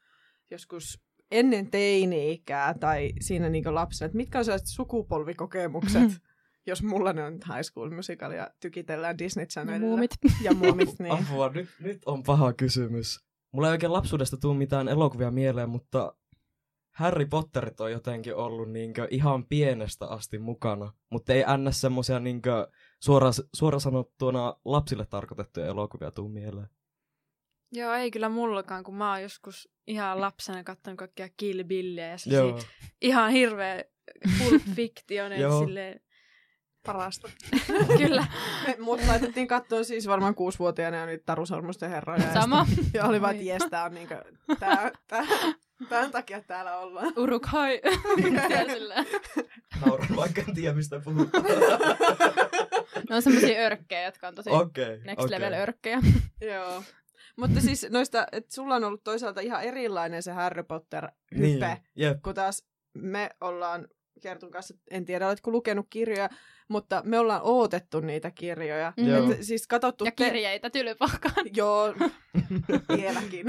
joskus 0.51 1.01
ennen 1.31 1.71
teini-ikää, 1.71 2.75
tai 2.75 3.13
siinä 3.21 3.49
niinkö 3.49 3.75
lapsena, 3.75 4.07
että 4.07 4.17
mitkä 4.17 4.39
on 4.39 4.45
sellaiset 4.45 4.69
sukupolvikokemukset, 4.69 6.11
jos 6.67 6.83
mulla 6.83 7.13
ne 7.13 7.25
on 7.25 7.33
High 7.33 7.63
School 7.63 7.91
Musical 7.91 8.33
ja 8.33 8.51
tykitellään 8.61 9.19
Disney 9.19 9.43
Ja 9.43 9.47
Channelilla. 9.47 9.87
muumit. 9.87 10.11
Ja 10.43 10.55
muumit, 10.55 10.99
niin. 10.99 11.13
Apua, 11.13 11.49
nyt, 11.49 11.69
nyt 11.81 11.99
on 12.07 12.23
paha 12.23 12.53
kysymys. 12.53 13.21
Mulla 13.53 13.69
ei 13.69 13.73
oikein 13.73 13.93
lapsuudesta 13.93 14.37
tule 14.37 14.57
mitään 14.57 14.89
elokuvia 14.89 15.31
mieleen, 15.31 15.69
mutta 15.69 16.15
Harry 16.91 17.27
Potterit 17.27 17.81
on 17.81 17.93
jotenkin 17.93 18.35
ollut 18.35 18.71
niinkö 18.73 19.09
ihan 19.11 19.47
pienestä 19.47 20.07
asti 20.07 20.39
mukana, 20.39 20.93
mutta 21.11 21.33
ei 21.33 21.45
ns. 21.59 21.81
semmosia 21.81 22.21
niinkö 22.21 22.69
suora, 23.01 23.31
suora 23.55 23.79
sanottuna 23.79 24.57
lapsille 24.65 25.07
tarkoitettuja 25.07 25.67
elokuvia 25.67 26.11
tuu 26.11 26.29
mieleen. 26.29 26.69
Joo, 27.73 27.95
ei 27.95 28.11
kyllä 28.11 28.29
mullakaan, 28.29 28.85
kun 28.85 28.95
mä 28.95 29.11
oon 29.11 29.23
joskus 29.23 29.69
ihan 29.87 30.21
lapsena 30.21 30.65
katsonut 30.65 30.99
kaikkia 30.99 31.29
Kill 31.37 31.65
Billia 31.65 32.07
ja 32.09 32.19
sellaisia 32.19 32.69
ihan 33.01 33.31
hirveä 33.31 33.85
Pulp 34.39 34.63
Fiction, 34.77 35.33
eli 35.33 35.43
Joo. 35.43 35.61
silleen, 35.61 36.01
Parasta. 36.87 37.31
kyllä. 37.99 38.27
Me, 38.67 38.77
mut 38.81 39.01
laitettiin 39.07 39.47
kattoon 39.49 39.85
siis 39.85 40.07
varmaan 40.07 40.35
kuusivuotiaana 40.35 40.97
ja 40.97 41.07
niitä 41.07 41.25
Taru 41.27 41.47
Sormusten 41.47 41.91
herroja. 41.91 42.23
ja 42.23 42.33
Sama. 42.35 42.67
Ja 42.95 43.05
oli 43.05 43.21
vaan, 43.21 43.35
että 43.35 43.43
Oi. 43.43 43.49
jes, 43.49 43.63
tää 43.71 43.85
on 43.85 43.95
niinkö, 43.95 44.25
tää, 44.61 44.91
tää, 45.07 45.25
tämän 45.89 46.11
takia 46.11 46.43
täällä 46.43 46.79
ollaan. 46.79 47.13
Urukhai. 47.17 47.81
Nauran 49.87 50.17
vaikka 50.17 50.43
en 50.49 50.55
tiedä 50.55 50.75
mistä 50.75 51.01
puhutaan. 51.05 51.45
Ne 53.11 53.17
on 53.17 53.23
semmosia 53.23 53.61
örkkejä, 53.67 54.05
jotka 54.05 54.29
on 54.29 54.35
tosi 54.35 54.51
Okei, 54.51 54.99
next 55.05 55.25
okei. 55.25 55.31
level 55.31 55.53
örkkejä. 55.53 55.99
Joo. 56.41 56.83
Mutta 57.37 57.61
siis 57.61 57.87
noista, 57.91 58.27
että 58.33 58.55
sulla 58.55 58.75
on 58.75 58.85
ollut 58.85 59.05
toisaalta 59.05 59.41
ihan 59.41 59.63
erilainen 59.63 60.23
se 60.23 60.33
Harry 60.33 60.63
Potter-hype, 60.63 61.41
Niin, 61.47 61.61
niin. 61.61 61.77
jep. 61.97 62.23
kun 62.23 62.35
taas 62.35 62.65
me 62.95 63.31
ollaan 63.41 63.89
Kertun 64.23 64.51
kanssa, 64.51 64.75
en 64.91 65.05
tiedä 65.05 65.27
oletko 65.29 65.51
lukenut 65.51 65.87
kirjoja, 65.91 66.29
mutta 66.69 67.03
me 67.05 67.19
ollaan 67.19 67.43
odotettu 67.43 68.01
niitä 68.01 68.31
kirjoja. 68.31 68.93
Mm. 68.97 69.09
Joo. 69.09 69.31
Et 69.33 69.43
siis 69.43 69.67
katsottu 69.67 70.05
Ja 70.05 70.11
kirjeitä 70.11 70.71
tylypahkaan. 70.71 71.47
Joo, 71.57 71.95
vieläkin. 72.97 73.47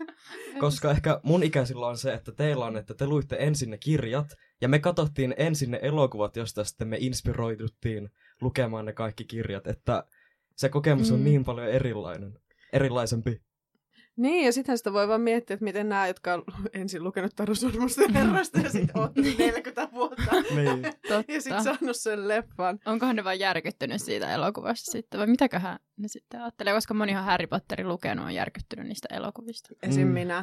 Koska 0.60 0.90
ehkä 0.90 1.20
mun 1.22 1.42
ikäisillä 1.42 1.86
on 1.86 1.98
se, 1.98 2.12
että 2.12 2.32
teillä 2.32 2.64
on, 2.64 2.76
että 2.76 2.94
te 2.94 3.06
luitte 3.06 3.36
ensin 3.38 3.70
ne 3.70 3.78
kirjat, 3.78 4.26
ja 4.60 4.68
me 4.68 4.78
katsottiin 4.78 5.34
ensin 5.36 5.70
ne 5.70 5.78
elokuvat, 5.82 6.36
josta 6.36 6.64
sitten 6.64 6.88
me 6.88 6.96
inspiroiduttiin 7.00 8.10
lukemaan 8.40 8.84
ne 8.84 8.92
kaikki 8.92 9.24
kirjat, 9.24 9.66
että 9.66 10.04
se 10.56 10.68
kokemus 10.68 11.10
on 11.12 11.18
Mm. 11.18 11.24
niin 11.24 11.44
paljon 11.44 11.68
erilainen, 11.68 12.38
erilaisempi. 12.72 13.42
Niin, 14.20 14.46
ja 14.46 14.52
sittenhän 14.52 14.78
sitä 14.78 14.92
voi 14.92 15.08
vaan 15.08 15.20
miettiä, 15.20 15.54
että 15.54 15.64
miten 15.64 15.88
nämä, 15.88 16.06
jotka 16.06 16.34
on 16.34 16.42
ensin 16.72 17.04
lukenut 17.04 17.36
Taru 17.36 17.54
Sormusten 17.54 18.14
herrasta 18.14 18.60
ja 18.60 18.70
sitten 18.70 18.98
oottanut 18.98 19.38
40 19.38 19.88
vuotta. 19.92 20.30
Niin. 20.54 20.82
Totta. 21.08 21.32
Ja 21.32 21.40
sitten 21.40 21.64
saanut 21.64 21.96
sen 21.96 22.28
leffan. 22.28 22.78
Onkohan 22.86 23.16
ne 23.16 23.24
vaan 23.24 23.38
järkyttynyt 23.38 24.02
siitä 24.02 24.34
elokuvasta 24.34 24.90
sitten, 24.90 25.20
vai 25.20 25.26
mitäköhän 25.26 25.78
ne 25.96 26.08
sitten 26.08 26.40
ajattelee, 26.40 26.74
koska 26.74 26.94
monihan 26.94 27.24
Harry 27.24 27.46
Potterin 27.46 27.88
lukenut 27.88 28.24
on 28.24 28.34
järkyttynyt 28.34 28.86
niistä 28.86 29.08
elokuvista. 29.14 29.68
Esim. 29.82 30.06
Mm. 30.06 30.12
minä. 30.14 30.42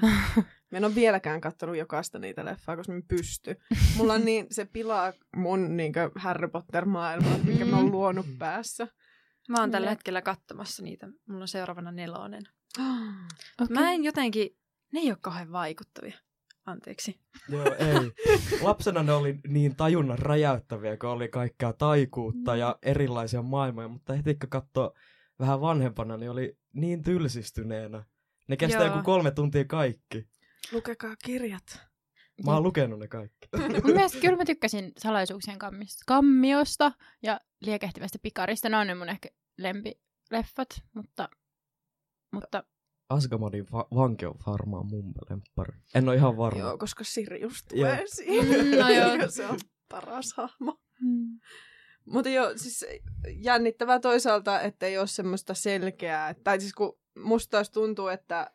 Mä 0.72 0.78
en 0.78 0.86
ole 0.86 0.96
vieläkään 0.96 1.42
kattonut 1.42 1.78
jokaista 1.78 2.20
niitä 2.20 2.46
leffaa, 2.46 2.76
koska 2.78 2.94
mä 2.94 3.02
pysty. 3.08 3.56
Mulla 3.98 4.14
on 4.14 4.26
niin, 4.26 4.48
se 4.52 4.66
pilaa 4.66 5.14
mun 5.36 5.78
niin 5.78 5.94
Harry 6.16 6.48
Potter-maailmaa, 6.48 7.38
mikä 7.44 7.66
mä 7.66 7.78
oon 7.78 7.92
luonut 7.92 8.26
päässä. 8.40 8.88
Mä 9.50 9.60
oon 9.60 9.72
tällä 9.72 9.88
Jep. 9.88 9.92
hetkellä 9.92 10.22
katsomassa 10.22 10.84
niitä. 10.84 11.08
Mulla 11.28 11.42
on 11.42 11.48
seuraavana 11.48 11.92
nelonen. 11.92 12.44
Okay. 13.62 13.74
Mä 13.74 13.92
en 13.92 14.04
jotenkin, 14.04 14.58
ne 14.92 15.00
ei 15.00 15.10
ole 15.10 15.18
kauhean 15.22 15.52
vaikuttavia. 15.52 16.18
Anteeksi. 16.66 17.20
Joo, 17.50 17.66
ei. 17.66 18.12
Lapsena 18.62 19.04
ne 19.04 19.14
oli 19.14 19.40
niin 19.48 19.76
tajunnan 19.76 20.20
räjäyttäviä, 20.20 20.98
kun 20.98 21.10
oli 21.10 21.30
kaikkea 21.30 21.74
taikuutta 21.74 22.56
ja 22.56 22.80
erilaisia 22.82 23.42
maailmoja, 23.42 23.88
mutta 23.88 24.14
heti 24.14 24.36
kun 24.36 24.50
katsoo 24.50 24.94
vähän 25.40 25.62
vanhempana, 25.62 26.18
niin 26.18 26.32
oli 26.32 26.58
niin 26.74 27.04
tylsistyneenä. 27.04 28.04
Ne 28.48 28.58
kestää 28.58 28.82
Joo. 28.86 28.92
joku 28.92 29.06
kolme 29.06 29.32
tuntia 29.32 29.66
kaikki. 29.66 30.28
Lukekaa 30.72 31.16
kirjat. 31.26 31.80
Mä 32.46 32.54
oon 32.54 32.64
lukenut 32.64 33.00
ne 33.00 33.08
kaikki. 33.08 33.48
Mun 33.84 33.96
mielestä 33.96 34.20
kyllä 34.20 34.38
mä 34.38 34.46
tykkäsin 34.46 34.92
salaisuuksien 34.98 35.60
kammista, 35.60 36.04
kammiosta 36.08 36.92
ja 37.24 37.40
liekehtivästä 37.62 38.20
pikarista. 38.22 38.70
Ne 38.70 38.78
on 38.78 38.88
ne 38.88 38.96
mun 38.96 39.10
ehkä 39.10 39.30
lempileffat, 39.58 40.70
mutta, 40.96 41.30
mutta 42.40 42.64
Asgamadin 43.10 43.66
va- 43.72 43.88
vanki 43.96 44.26
on 44.26 44.36
varmaan 44.48 44.86
mun 44.88 45.14
lemppari. 45.30 45.74
En 45.96 46.08
ole 46.10 46.16
ihan 46.16 46.38
varma. 46.38 46.60
Joo, 46.60 46.78
koska 46.78 47.04
Sirius 47.04 47.64
tulee 47.64 48.04
siihen. 48.08 48.66
Mm, 48.66 48.80
no 48.80 48.90
joo. 48.90 49.30
se 49.30 49.46
on 49.48 49.60
paras 49.90 50.34
hahmo. 50.38 50.80
mm, 51.02 51.40
Mutta 52.06 52.30
joo, 52.30 52.52
siis 52.56 52.86
jännittävää 53.36 54.00
toisaalta, 54.00 54.62
että 54.62 54.86
ei 54.86 54.98
ole 54.98 55.08
semmoista 55.08 55.54
selkeää. 55.54 56.34
Tai 56.44 56.60
siis 56.62 56.74
kun 56.74 57.00
musta 57.24 57.52
taas 57.52 57.70
tuntuu, 57.70 58.08
että, 58.08 58.52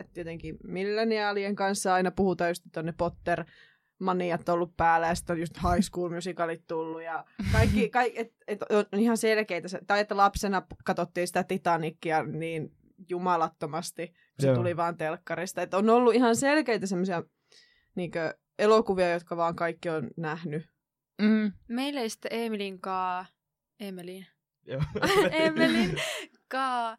että 0.00 0.20
jotenkin 0.20 0.56
milleniaalien 0.64 1.56
kanssa 1.56 1.94
aina 1.94 2.10
puhutaan 2.10 2.50
just, 2.50 2.66
että 2.66 2.80
on 2.80 2.86
ne 2.86 2.92
Potter 2.92 3.44
maniat 4.00 4.48
ollut 4.48 4.76
päällä 4.76 5.06
ja 5.06 5.14
sitten 5.14 5.34
on 5.34 5.40
just 5.40 5.54
High 5.56 5.80
School 5.82 6.10
Musicalit 6.14 6.66
tullut 6.66 7.02
ja 7.02 7.24
kaikki, 7.52 7.88
kaikki 7.98 8.20
et, 8.20 8.32
et 8.46 8.62
on 8.92 9.00
ihan 9.00 9.16
selkeitä. 9.16 9.68
se- 9.68 9.80
Tai 9.86 10.00
että 10.00 10.16
lapsena 10.16 10.62
katsottiin 10.84 11.26
sitä 11.26 11.44
Titanicia 11.44 12.22
niin 12.22 12.76
jumalattomasti, 13.08 14.06
kun 14.06 14.16
se 14.40 14.46
Joo. 14.46 14.56
tuli 14.56 14.76
vaan 14.76 14.96
telkkarista. 14.96 15.62
Että 15.62 15.76
on 15.76 15.90
ollut 15.90 16.14
ihan 16.14 16.36
selkeitä 16.36 16.86
semmoisia 16.86 17.22
niinkö, 17.94 18.34
elokuvia, 18.58 19.10
jotka 19.12 19.36
vaan 19.36 19.56
kaikki 19.56 19.88
on 19.88 20.10
nähnyt. 20.16 20.66
mm, 21.22 21.52
Meillä 21.68 22.00
ei 22.00 22.10
sitten 22.10 22.32
Emilin 22.34 22.80
kaa... 22.80 23.26
Emelin. 23.80 24.26
Joo. 24.66 24.82
Emelin 25.32 25.96
kaa... 26.48 26.96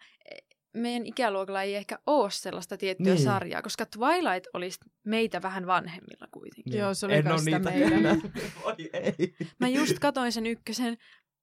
Meidän 0.73 1.05
ikäluokalla 1.05 1.61
ei 1.61 1.75
ehkä 1.75 1.99
ole 2.07 2.31
sellaista 2.31 2.77
tiettyä 2.77 3.13
Niin. 3.13 3.23
sarjaa, 3.23 3.61
koska 3.61 3.85
Twilight 3.85 4.47
olisi 4.53 4.79
meitä 5.03 5.41
vähän 5.41 5.67
vanhemmilla 5.67 6.27
kuitenkin. 6.31 6.77
Joo, 6.79 6.93
se 6.93 7.05
oli 7.05 7.15
en 7.15 7.39
sitä 7.39 7.59
nähnyt. 7.59 8.23
Vai 8.65 8.75
ei. 8.93 9.35
Mä 9.59 9.67
just 9.67 9.99
katoin 9.99 10.31
sen 10.31 10.45
ykkösen. 10.45 10.97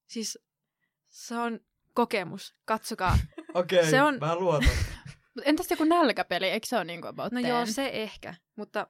Siis 0.07 0.39
se 1.09 1.37
on 1.37 1.61
kokemus. 1.95 2.55
Katsokaa. 2.65 3.19
Okei, 3.55 3.91
Se 3.91 4.03
on- 4.03 4.19
mä 4.21 4.35
luotan. 4.37 4.69
Entäs 5.45 5.71
joku 5.71 5.85
nälkäpeli, 5.85 6.47
eikö 6.49 6.67
se 6.67 6.77
ole 6.77 6.85
niinku 6.85 7.07
about 7.07 7.33
No 7.33 7.41
joo, 7.41 7.67
se 7.67 7.89
ehkä. 7.93 8.35
Mutta 8.57 8.87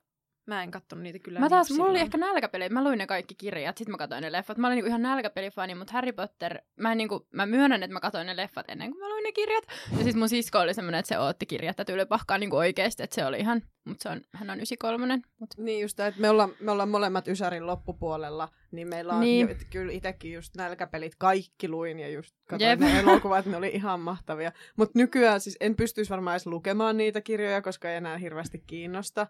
mä 0.48 0.62
en 0.62 0.70
katsonut 0.70 1.02
niitä 1.02 1.18
kyllä 1.18 1.40
Mä 1.40 1.48
taas, 1.48 1.68
niinku 1.68 1.82
mulla 1.82 1.90
oli 1.90 2.00
ehkä 2.00 2.18
nälkäpeli, 2.18 2.68
mä 2.68 2.84
luin 2.84 2.98
ne 2.98 3.06
kaikki 3.06 3.34
kirjat, 3.34 3.78
sit 3.78 3.88
mä 3.88 3.96
katsoin 3.96 4.22
ne 4.22 4.32
leffat. 4.32 4.58
Mä 4.58 4.66
olin 4.66 4.76
niinku 4.76 4.88
ihan 4.88 5.02
nälkäpelifani, 5.02 5.74
mutta 5.74 5.92
Harry 5.92 6.12
Potter, 6.12 6.58
mä, 6.76 6.92
en 6.92 6.98
niinku, 6.98 7.26
mä 7.32 7.46
myönnän, 7.46 7.82
että 7.82 7.92
mä 7.92 8.00
katsoin 8.00 8.26
ne 8.26 8.36
leffat 8.36 8.68
ennen 8.68 8.90
kuin 8.90 9.00
mä 9.00 9.08
luin 9.08 9.22
ne 9.24 9.32
kirjat. 9.32 9.64
Ja 9.98 10.04
sit 10.04 10.16
mun 10.16 10.28
sisko 10.28 10.58
oli 10.58 10.74
semmonen, 10.74 10.98
että 10.98 11.08
se 11.08 11.18
ootti 11.18 11.46
kirjat 11.46 11.76
pahkaa 12.08 12.38
niinku 12.38 12.56
oikeesti, 12.56 13.02
että 13.02 13.14
se 13.14 13.24
oli 13.24 13.38
ihan, 13.38 13.62
mutta 13.84 14.02
se 14.02 14.08
on, 14.08 14.20
hän 14.34 14.50
on 14.50 14.56
93. 14.56 15.18
Mut. 15.38 15.50
Niin 15.58 15.82
just, 15.82 16.00
että 16.00 16.20
me 16.20 16.30
ollaan, 16.30 16.50
me 16.60 16.70
ollaan 16.70 16.88
molemmat 16.88 17.28
Ysärin 17.28 17.66
loppupuolella, 17.66 18.48
niin 18.70 18.88
meillä 18.88 19.12
on 19.12 19.20
Niin. 19.20 19.46
niin. 19.46 19.58
jo, 19.58 19.64
kyllä 19.70 19.92
itsekin 19.92 20.32
just 20.32 20.56
nälkäpelit 20.56 21.12
kaikki 21.18 21.68
luin 21.68 22.00
ja 22.00 22.08
just 22.08 22.34
katsoin 22.48 22.70
Jep. 22.70 22.80
ne 22.80 23.00
elokuvat, 23.00 23.46
ne 23.46 23.56
oli 23.56 23.68
ihan 23.74 24.00
mahtavia. 24.00 24.52
Mutta 24.76 24.98
nykyään 24.98 25.40
siis 25.40 25.56
en 25.60 25.76
pystyisi 25.76 26.10
varmaan 26.10 26.34
edes 26.34 26.46
lukemaan 26.46 26.96
niitä 26.96 27.20
kirjoja, 27.20 27.62
koska 27.62 27.90
ei 27.90 27.96
enää 27.96 28.18
hirveästi 28.18 28.62
kiinnosta. 28.66 29.26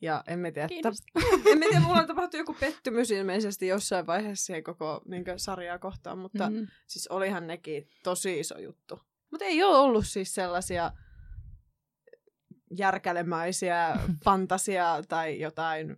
Ja 0.00 0.24
en 0.26 0.38
mä 0.38 0.50
tiedä, 0.50 0.68
en 1.52 1.58
mä 1.58 1.64
tiedä, 1.64 1.80
mulla 1.80 2.06
tapahtui 2.06 2.40
joku 2.40 2.56
pettymys 2.60 3.10
ilmeisesti 3.10 3.66
jossain 3.66 4.06
vaiheessa 4.06 4.46
siihen 4.46 4.64
koko 4.64 5.02
niin 5.04 5.24
sarjaa 5.36 5.78
kohtaan, 5.78 6.18
mutta 6.18 6.50
mm. 6.50 6.56
Mm. 6.56 6.66
siis 6.86 7.08
olihan 7.08 7.46
nekin 7.46 7.88
tosi 8.02 8.40
iso 8.40 8.58
juttu. 8.58 9.00
Mutta 9.30 9.44
ei 9.44 9.62
ole 9.62 9.76
ollut 9.76 10.06
siis 10.06 10.34
sellaisia 10.34 10.92
järkälemäisiä 12.70 13.96
fantasia 14.24 15.02
tai 15.08 15.40
jotain 15.40 15.96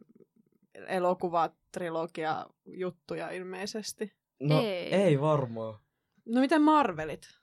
elokuvatrilogia 0.87 2.47
juttuja 2.67 3.31
ilmeisesti. 3.31 4.13
No, 4.41 4.61
Ei. 4.61 4.95
ei 4.95 5.21
varmaan. 5.21 5.79
No 6.27 6.41
miten 6.41 6.63
Marvelit? 6.63 7.40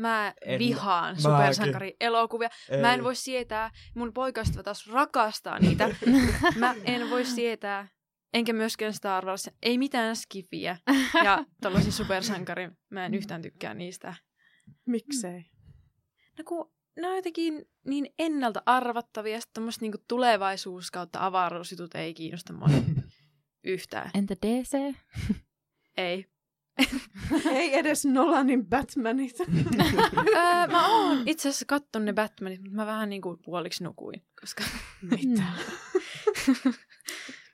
Mä 0.00 0.34
En- 0.44 0.58
vihaan 0.58 1.20
supersankari-elokuvia. 1.20 2.48
Ei. 2.70 2.80
Mä 2.80 2.94
en 2.94 3.04
voi 3.04 3.14
sietää, 3.16 3.70
mun 3.94 4.12
poikaystävä 4.12 4.62
taas 4.62 4.86
rakastaa 4.86 5.58
niitä. 5.58 5.94
Mä 6.56 6.74
en 6.84 7.10
voi 7.10 7.24
sietää, 7.24 7.88
enkä 8.34 8.52
myöskään 8.52 8.92
Star 8.94 9.26
Wars. 9.26 9.50
Ei 9.62 9.78
mitään 9.78 10.16
skifiä. 10.16 10.76
Ja 11.24 11.44
tällaisia 11.60 11.92
supersankari, 11.92 12.68
mä 12.90 13.06
en 13.06 13.14
yhtään 13.14 13.42
tykkää 13.42 13.74
niistä. 13.74 14.14
Miksei? 14.86 15.44
No 16.38 16.44
kun 16.44 16.72
ne 16.96 17.08
on 17.08 17.16
jotenkin 17.16 17.64
niin 17.86 18.14
ennalta 18.18 18.62
arvattavia, 18.66 19.40
sitten 19.40 19.54
tommoset 19.54 19.80
niinku 19.80 19.98
tulevaisuus 20.08 20.90
kautta 20.90 21.26
avaruusjutut 21.26 21.94
ei 21.94 22.14
kiinnosta 22.14 22.52
mua 22.52 22.68
yhtään. 23.64 24.10
Entä 24.14 24.34
DC? 24.46 24.94
Ei. 25.96 26.26
Ei 27.58 27.78
edes 27.78 28.04
Nolanin 28.04 28.66
Batmanit. 28.66 29.40
öö, 30.36 30.66
mä 30.70 30.88
oon 30.88 31.22
itse 31.26 31.48
asiassa 31.48 31.64
katton 31.66 32.04
ne 32.04 32.12
Batmanit, 32.12 32.60
mutta 32.60 32.76
mä 32.76 32.86
vähän 32.86 33.08
niinku 33.10 33.36
puoliksi 33.44 33.84
nukuin, 33.84 34.22
koska 34.40 34.64
Mitä? 35.10 35.42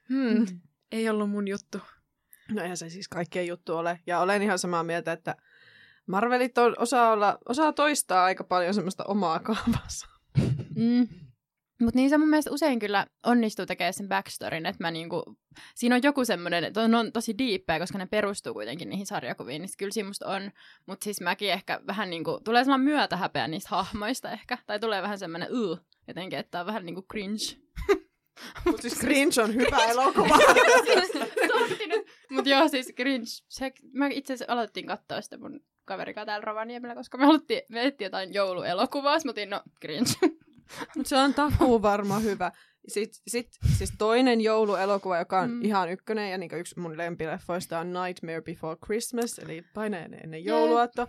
hmm, 0.08 0.60
ei 0.92 1.08
ollut 1.08 1.30
mun 1.30 1.48
juttu. 1.48 1.78
No 2.52 2.62
eihän 2.62 2.76
se 2.76 2.90
siis 2.90 3.08
kaikkien 3.08 3.46
juttu 3.46 3.76
ole. 3.76 4.00
Ja 4.06 4.20
olen 4.20 4.42
ihan 4.42 4.58
samaa 4.58 4.82
mieltä, 4.82 5.12
että 5.12 5.36
Marvelit 6.06 6.58
on, 6.58 6.74
osaa, 6.78 7.12
olla, 7.12 7.38
osaa 7.48 7.72
toistaa 7.72 8.24
aika 8.24 8.44
paljon 8.44 8.74
semmoista 8.74 9.04
omaa 9.04 9.38
kaavansa. 9.38 10.06
Mm. 10.76 11.08
Mutta 11.82 11.98
niin 11.98 12.10
se 12.10 12.18
mun 12.18 12.28
mielestä 12.28 12.50
usein 12.50 12.78
kyllä 12.78 13.06
onnistuu 13.26 13.66
tekemään 13.66 13.94
sen 13.94 14.08
backstoryn, 14.08 14.66
että 14.66 14.84
mä 14.84 14.90
niinku, 14.90 15.38
siinä 15.74 15.94
on 15.94 16.00
joku 16.02 16.24
semmoinen, 16.24 16.64
että 16.64 16.82
on, 16.82 16.94
on 16.94 17.12
tosi 17.12 17.38
diippejä, 17.38 17.78
koska 17.78 17.98
ne 17.98 18.06
perustuu 18.06 18.52
kuitenkin 18.52 18.90
niihin 18.90 19.06
sarjakuviin, 19.06 19.62
niin 19.62 19.70
kyllä 19.78 19.92
siinä 19.92 20.08
musta 20.08 20.26
on. 20.26 20.50
Mutta 20.86 21.04
siis 21.04 21.20
mäkin 21.20 21.52
ehkä 21.52 21.80
vähän 21.86 22.10
niinku, 22.10 22.40
tulee 22.44 22.64
sellainen 22.64 22.84
myötähäpeä 22.84 23.48
niistä 23.48 23.68
hahmoista 23.70 24.30
ehkä, 24.30 24.58
tai 24.66 24.80
tulee 24.80 25.02
vähän 25.02 25.18
semmoinen 25.18 25.48
uh, 25.52 25.78
jotenkin, 26.08 26.38
että 26.38 26.60
on 26.60 26.66
vähän 26.66 26.86
niinku 26.86 27.06
cringe. 27.12 27.66
Mutta 28.64 28.82
siis 28.82 28.98
Cringe 28.98 29.42
on 29.42 29.54
hyvä 29.54 29.84
elokuva. 29.84 30.38
Mutta 32.30 32.50
joo, 32.50 32.68
siis 32.68 32.92
cringe. 32.96 33.26
Se, 33.48 33.72
mä 33.92 34.08
itse 34.10 34.32
asiassa 34.32 34.52
aloittiin 34.52 34.86
katsoa 34.86 35.20
sitä 35.20 35.38
mun 35.38 35.60
kaverikaa 35.84 36.26
täällä 36.26 36.44
Rovaniemellä, 36.44 36.94
koska 36.94 37.18
me 37.18 37.26
haluttiin, 37.26 37.62
me 37.68 37.94
jotain 38.00 38.34
jouluelokuvaa, 38.34 39.18
mä 39.24 39.30
otin, 39.30 39.50
no 39.50 39.62
cringe. 39.80 40.10
Mutta 40.96 41.08
se 41.08 41.16
on 41.16 41.34
takuu 41.34 41.82
varma 41.82 42.18
hyvä. 42.18 42.52
Sitten 42.88 43.22
sit, 43.28 43.48
siis 43.76 43.92
toinen 43.98 44.40
jouluelokuva, 44.40 45.18
joka 45.18 45.40
on 45.40 45.50
Mm. 45.50 45.64
ihan 45.64 45.90
ykkönen 45.90 46.30
ja 46.30 46.38
niinku 46.38 46.56
yksi 46.56 46.80
mun 46.80 46.96
lempileffoista 46.98 47.78
on 47.78 47.92
Nightmare 47.92 48.40
Before 48.42 48.76
Christmas, 48.84 49.38
eli 49.38 49.62
painajainen 49.74 50.20
ennen 50.24 50.44
jouluaatto. 50.44 51.06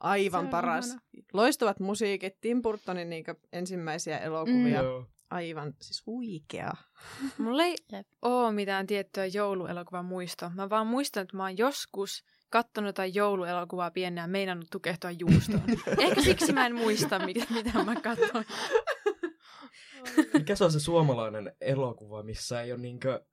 Aivan 0.00 0.48
paras. 0.48 0.86
ihana. 0.86 1.00
Loistavat 1.32 1.80
musiikit, 1.80 2.40
Tim 2.40 2.62
Burtonin 2.62 3.10
niinku 3.10 3.32
ensimmäisiä 3.52 4.18
elokuvia. 4.18 4.82
Mm. 4.82 5.06
Aivan 5.30 5.74
siis 5.82 6.06
huikea. 6.06 6.72
Mulla 7.38 7.62
ei 7.64 7.76
oo 8.22 8.52
mitään 8.52 8.86
tiettyä 8.86 9.26
jouluelokuvan 9.26 10.04
muistoa. 10.04 10.50
Mä 10.54 10.70
vaan 10.70 10.86
muistan, 10.86 11.22
että 11.22 11.36
mä 11.36 11.42
oon 11.42 11.58
joskus 11.58 12.24
kattonut 12.50 12.88
jotain 12.88 13.14
jouluelokuvaa 13.14 13.90
pienenä 13.90 14.20
ja 14.20 14.26
meinannut 14.28 14.66
tukehtua 14.72 15.10
juustoon. 15.10 15.62
Ehkä 15.98 16.22
siksi 16.22 16.52
mä 16.52 16.66
en 16.66 16.74
muista, 16.74 17.18
mitä, 17.18 17.44
mitä 17.50 17.84
mä 17.84 18.00
katsoin. 18.00 18.44
Mikä 20.34 20.56
se 20.56 20.64
on 20.64 20.72
se 20.72 20.80
suomalainen 20.80 21.52
elokuva, 21.60 22.22
missä 22.22 22.62
ei 22.62 22.72
ole 22.72 22.80
niinkö, 22.80 23.24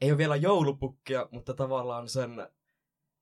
ei 0.00 0.10
ole 0.10 0.18
vielä 0.18 0.36
joulupukkia, 0.36 1.28
mutta 1.30 1.54
tavallaan 1.54 2.08
sen 2.08 2.46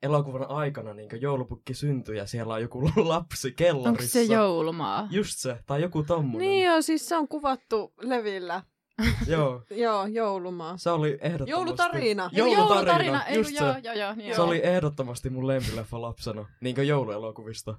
elokuvan 0.03 0.51
aikana 0.51 0.95
niinkö 0.95 1.17
joulupukki 1.17 1.75
syntyy 1.75 2.15
ja 2.17 2.27
siellä 2.27 2.55
on 2.55 2.63
joku 2.63 2.83
lapsi 2.97 3.49
Onko 3.49 3.57
kellarissa. 3.57 4.13
se 4.13 4.23
joulumaa? 4.23 5.09
Just 5.11 5.39
se, 5.39 5.59
tai 5.67 5.83
joku 5.83 6.03
tommonen. 6.03 6.49
Niin 6.49 6.67
joo, 6.67 6.83
siis 6.83 7.09
se 7.09 7.17
on 7.17 7.29
kuvattu 7.29 7.93
levillä. 8.01 8.63
Joo, 9.27 9.63
Joo, 9.71 10.07
joulumaa. 10.07 10.77
se 10.77 10.91
oli 10.91 11.19
ehdottomasti... 11.21 11.51
Joulutarina. 11.51 12.31
Joulutarina, 12.33 13.25
Ei, 13.27 13.37
just 13.37 13.51
joo, 13.61 13.73
se. 13.73 13.81
joo, 13.85 13.95
joo, 13.95 14.15
niin 14.15 14.35
Se 14.35 14.41
joo. 14.41 14.47
oli 14.49 14.61
ehdottomasti 14.67 15.31
mun 15.31 15.47
lempileffa 15.47 16.03
lapsena, 16.03 16.47
niinkö 16.61 16.83
jouluelokuvista. 16.83 17.75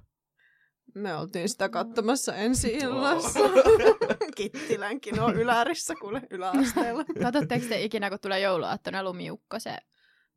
Me 0.94 1.16
oltiin 1.16 1.48
sitä 1.48 1.68
katsomassa 1.68 2.34
ensi 2.34 2.72
illassa. 2.72 3.40
Kittilänkin 4.36 5.20
on 5.20 5.36
ylärissä, 5.36 5.94
kuule, 6.00 6.22
yläasteella. 6.30 7.04
Katsotteko 7.22 7.66
te 7.68 7.82
ikinä, 7.82 8.10
kun 8.10 8.18
tulee 8.22 8.40
jouluaattona 8.40 9.02
lumiukko, 9.02 9.58
se 9.58 9.76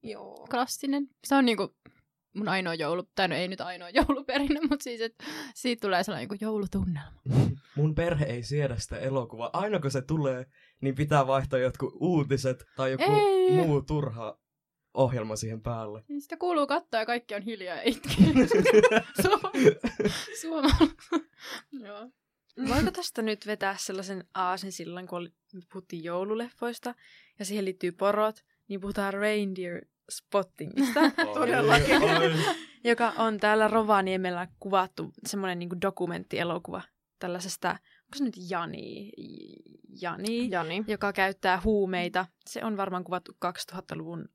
Joo. 0.03 0.47
klassinen? 0.51 1.07
Se 1.27 1.35
on 1.35 1.45
niinku 1.45 1.75
mun 2.35 2.47
ainoa 2.47 2.73
joulu, 2.73 3.03
tai 3.15 3.27
no 3.27 3.35
ei 3.35 3.47
nyt 3.47 3.61
ainoa 3.61 3.89
jouluperinne, 3.99 4.59
mutta 4.69 4.83
siis, 4.83 5.01
että 5.01 5.23
siitä 5.55 5.87
tulee 5.87 6.03
sellainen 6.03 6.29
niinku 6.29 6.45
joulutunnelma. 6.45 7.21
Mun 7.75 7.95
perhe 7.95 8.25
ei 8.25 8.43
siedä 8.43 8.75
sitä 8.77 8.97
elokuvaa. 8.97 9.49
Aina 9.53 9.79
kun 9.79 9.91
se 9.91 10.01
tulee, 10.01 10.45
niin 10.81 10.95
pitää 10.95 11.27
vaihtaa 11.27 11.59
jotkut 11.59 11.93
uutiset 11.99 12.65
tai 12.75 12.91
joku 12.91 13.03
Ei. 13.03 13.51
muu 13.51 13.81
turha 13.81 14.37
ohjelma 14.95 15.35
siihen 15.35 15.61
päälle. 15.61 16.03
Niin 16.07 16.21
sitä 16.21 16.37
kuuluu 16.37 16.67
katsoa 16.67 16.99
ja 16.99 17.05
kaikki 17.05 17.35
on 17.35 17.41
hiljaa 17.41 17.75
ja 17.75 17.81
itkee. 17.85 18.15
Suoma. 20.41 20.69
Joo. 21.71 22.09
Voiko 22.69 22.91
tästä 22.91 23.21
nyt 23.21 23.47
vetää 23.47 23.75
sellaisen 23.79 24.23
aasin 24.33 24.71
sillan, 24.71 25.07
kun 25.07 25.29
puhuttiin 25.73 26.03
joululeffoista 26.03 26.95
ja 27.39 27.45
siihen 27.45 27.65
liittyy 27.65 27.91
porot, 27.91 28.35
niin 28.67 28.81
puhutaan 28.81 29.13
reindeer 29.13 29.85
spottingista, 30.11 30.99
Todellakin. 31.33 32.01
Joka 32.83 33.13
on 33.17 33.39
täällä 33.39 33.67
Rovaniemellä 33.67 34.47
kuvattu 34.59 35.11
semmoinen 35.25 35.59
niin 35.59 35.81
dokumenttielokuva 35.81 36.81
tällaisesta, 37.19 37.69
onko 37.69 38.15
se 38.15 38.23
nyt 38.23 38.35
Jani, 38.49 39.11
Jani, 40.01 40.49
Jani. 40.51 40.83
joka 40.87 41.13
käyttää 41.13 41.61
huumeita. 41.63 42.25
Se 42.49 42.65
on 42.65 42.77
varmaan 42.77 43.03
kuvattu 43.03 43.37
2000-luvun 43.45 44.29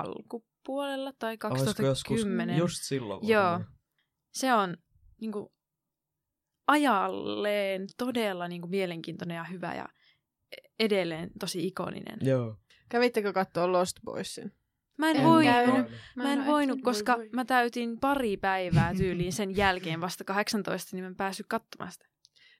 alkupuolella 0.00 1.12
tai 1.18 1.38
Olisiko 1.44 1.82
joskus 1.82 2.08
2010. 2.08 2.58
just 2.58 2.82
silloin 2.82 3.28
Joo. 3.28 3.42
varmaan. 3.42 3.72
Se 4.32 4.54
on 4.54 4.76
niin 5.20 5.32
kuin, 5.32 5.48
ajalleen 6.66 7.86
todella 7.98 8.48
niin 8.48 8.60
kuin, 8.60 8.70
mielenkiintoinen 8.70 9.34
ja 9.36 9.44
hyvä 9.44 9.74
ja 9.74 9.88
edelleen 10.78 11.30
tosi 11.40 11.66
ikoninen. 11.66 12.18
Joo. 12.20 12.56
Kävittekö 12.88 13.32
katsoa 13.32 13.72
Lost 13.72 13.96
Boysin? 14.04 14.52
Mä 14.98 15.10
en, 15.10 15.16
En 15.16 15.24
voinut, 15.24 15.90
mä 16.16 16.32
en 16.32 16.38
ole 16.38 16.46
voinut, 16.46 16.78
ehtinyt. 16.78 16.84
koska 16.84 17.16
voi. 17.16 17.28
mä 17.32 17.44
täytin 17.44 18.00
pari 18.00 18.36
päivää 18.36 18.94
tyyliin 18.94 19.32
sen 19.32 19.56
jälkeen 19.62 20.00
vasta 20.00 20.24
18, 20.24 20.96
niin 20.96 21.04
mä 21.04 21.08
en 21.08 21.16
päässyt 21.16 21.46
katsomaan 21.48 21.92
sitä. 21.92 22.06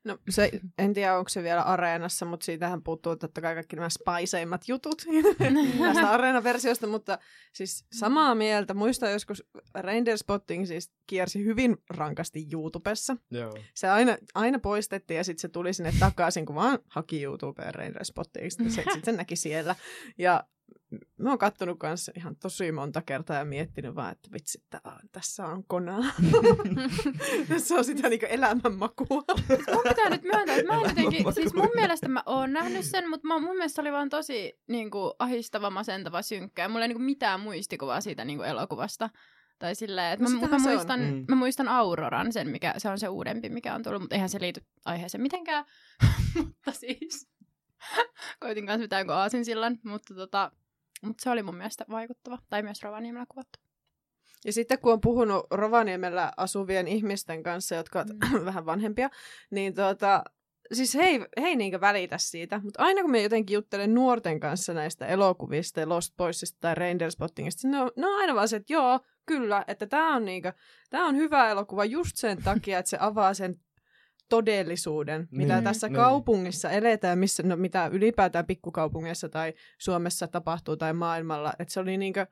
No 0.05 0.19
se, 0.31 0.51
en 0.79 0.95
tiedä 0.95 1.19
onko 1.19 1.29
se 1.29 1.43
vielä 1.43 1.63
areenassa, 1.63 2.27
mutta 2.27 2.45
siitähän 2.45 2.83
puuttuu 2.83 3.17
totta 3.17 3.41
kai 3.41 3.55
kaikki 3.55 3.77
nämä 3.77 3.89
spaiseimmat 3.89 4.69
jutut 4.69 5.03
tästä 5.83 6.11
areenaversiosta, 6.11 6.87
mutta 6.87 7.19
siis 7.53 7.85
samaa 7.93 8.35
mieltä. 8.35 8.75
Muistan 8.75 9.13
joskus 9.13 9.45
Reindeer 9.81 10.19
Spotting 10.19 10.67
siis 10.67 10.93
kiersi 11.07 11.45
hyvin 11.45 11.77
rankasti 11.91 12.47
YouTubessa. 12.53 13.17
Joo. 13.31 13.55
Se 13.75 13.89
aina, 13.89 14.17
aina 14.35 14.59
poistettiin 14.59 15.17
ja 15.19 15.25
sitten 15.25 15.41
se 15.41 15.49
tuli 15.49 15.73
sinne 15.73 15.93
takaisin, 16.01 16.47
kun 16.47 16.55
vaan 16.55 16.79
haki 16.89 17.23
YouTubeen 17.23 17.75
Reindeer 17.75 18.05
Spotting. 18.05 18.51
Sitten 18.51 18.71
se, 18.71 18.85
sit 18.95 19.05
sen 19.05 19.17
näki 19.17 19.37
siellä. 19.37 19.77
Ja 20.19 20.45
mä 21.19 21.29
oon 21.29 21.39
kattonut 21.39 21.79
kanssa 21.79 22.13
ihan 22.17 22.37
tosi 22.37 22.73
monta 22.73 23.03
kertaa 23.03 23.37
ja 23.37 23.45
miettinyt 23.45 23.95
vaan, 23.95 24.13
että 24.13 24.29
vitsi, 24.33 24.63
tää, 24.71 24.81
tässä 25.13 25.47
on 25.47 25.65
konaa. 25.65 26.05
tässä 27.49 27.75
on 27.75 27.85
sitä 27.85 28.09
niinku 28.09 28.27
elämänmakua. 28.29 29.23
mun 29.73 29.83
pitää 29.89 30.11
nyt 30.11 30.23
myöntää, 30.23 30.57
että 30.57 30.73
mä 30.73 30.81
en 30.81 30.89
jotenkin, 30.89 31.35
siis 31.35 31.55
mun 31.55 31.71
mielestä 31.75 32.09
mä 32.09 32.23
oon 32.27 32.53
nähnyt 32.53 32.85
sen, 32.85 33.11
mutta 33.11 33.29
mä, 33.29 33.39
mun 33.39 33.57
mielestä 33.57 33.75
se 33.75 33.81
oli 33.81 33.93
vaan 33.93 34.09
tosi 34.09 34.59
niin 34.69 34.91
kuin, 34.91 35.13
ahistava, 35.19 35.71
masentava, 35.71 36.23
synkkä. 36.23 36.63
Ja 36.63 36.69
mulla 36.69 36.85
ei 36.85 36.89
niin 36.89 36.97
kuin, 36.97 37.05
mitään 37.07 37.41
muistikuvaa 37.41 38.01
siitä 38.01 38.25
niin 38.25 38.39
kuin, 38.39 38.49
elokuvasta. 38.49 39.11
Tai 39.59 39.75
silleen, 39.75 40.13
että 40.13 40.25
No 40.25 40.31
mä, 40.31 40.49
mä, 40.49 40.59
muistan, 40.59 41.01
Mm. 41.01 41.25
mä 41.29 41.37
muistan 41.37 41.69
Auroran, 41.69 42.33
sen 42.33 42.49
mikä, 42.49 42.75
se 42.79 42.89
on 42.89 42.99
se 42.99 43.09
uudempi, 43.09 43.49
mikä 43.49 43.75
on 43.75 43.83
tullut, 43.83 44.03
mutta 44.03 44.15
eihän 44.15 44.29
se 44.29 44.41
liity 44.41 44.65
aiheeseen 44.85 45.23
mitenkään. 45.23 45.65
mutta 46.37 46.73
siis, 46.73 47.29
koitin 48.41 48.67
kanssa 48.67 48.83
mitään 48.83 49.07
kuin 49.07 49.17
aasinsillan, 49.17 49.79
mutta 49.85 50.15
tota, 50.15 50.53
mutta 51.03 51.23
se 51.23 51.31
oli 51.31 51.43
mun 51.43 51.57
mielestä 51.57 51.85
vaikuttava. 51.91 52.39
Tai 52.51 52.63
myös 52.63 52.83
Rovaniemellä 52.83 53.27
kuvattu. 53.29 53.59
Ja 54.45 54.53
sitten 54.53 54.79
kun 54.79 54.93
on 54.93 55.01
puhunut 55.01 55.47
Rovaniemellä 55.51 56.33
asuvien 56.37 56.89
ihmisten 56.89 57.43
kanssa, 57.43 57.75
jotka 57.75 57.99
ovat 57.99 58.09
Mm. 58.09 58.45
vähän 58.51 58.67
vanhempia, 58.67 59.11
niin 59.51 59.75
tuota, 59.75 60.25
siis 60.73 60.95
he 60.95 61.03
ei, 61.03 61.21
he 61.41 61.47
ei 61.47 61.57
niinkö 61.57 61.81
välitä 61.81 62.19
siitä. 62.19 62.61
Mutta 62.65 62.83
aina 62.83 63.03
kun 63.03 63.11
me 63.11 63.23
jotenkin 63.23 63.55
juttelen 63.55 63.95
nuorten 63.95 64.41
kanssa 64.41 64.75
näistä 64.75 65.07
elokuvista, 65.07 65.89
Lost 65.89 66.17
Boysista 66.17 66.59
tai 66.61 66.75
Reindeer 66.75 67.11
Spottingista, 67.11 67.69
ne 67.69 67.81
on, 67.81 67.91
ne 67.97 68.07
on 68.07 68.21
aina 68.21 68.35
vaan 68.35 68.49
se, 68.49 68.57
että 68.57 68.73
joo, 68.73 69.01
kyllä, 69.27 69.65
että 69.67 69.87
tämä 69.87 70.17
on, 70.17 70.25
niinkö, 70.25 70.53
tää 70.91 71.05
on 71.05 71.17
hyvä 71.17 71.51
elokuva 71.51 71.85
just 71.85 72.17
sen 72.17 72.43
takia, 72.43 72.79
että 72.79 72.91
se 72.91 72.97
avaa 73.01 73.35
sen 73.35 73.61
todellisuuden, 74.37 75.29
mitä 75.31 75.55
Niin, 75.55 75.65
tässä 75.65 75.89
niin. 75.89 75.97
kaupungissa 75.97 76.71
eletään, 76.71 77.19
missä, 77.19 77.43
no, 77.43 77.57
mitä 77.57 77.87
ylipäätään 77.87 78.47
pikkukaupungeissa 78.47 79.29
tai 79.29 79.55
Suomessa 79.79 80.29
tapahtuu 80.29 80.77
tai 80.77 80.93
maailmalla. 80.93 81.53
Että 81.59 81.75
se 81.75 81.81
oli 81.81 81.97
niinkö, 81.97 82.27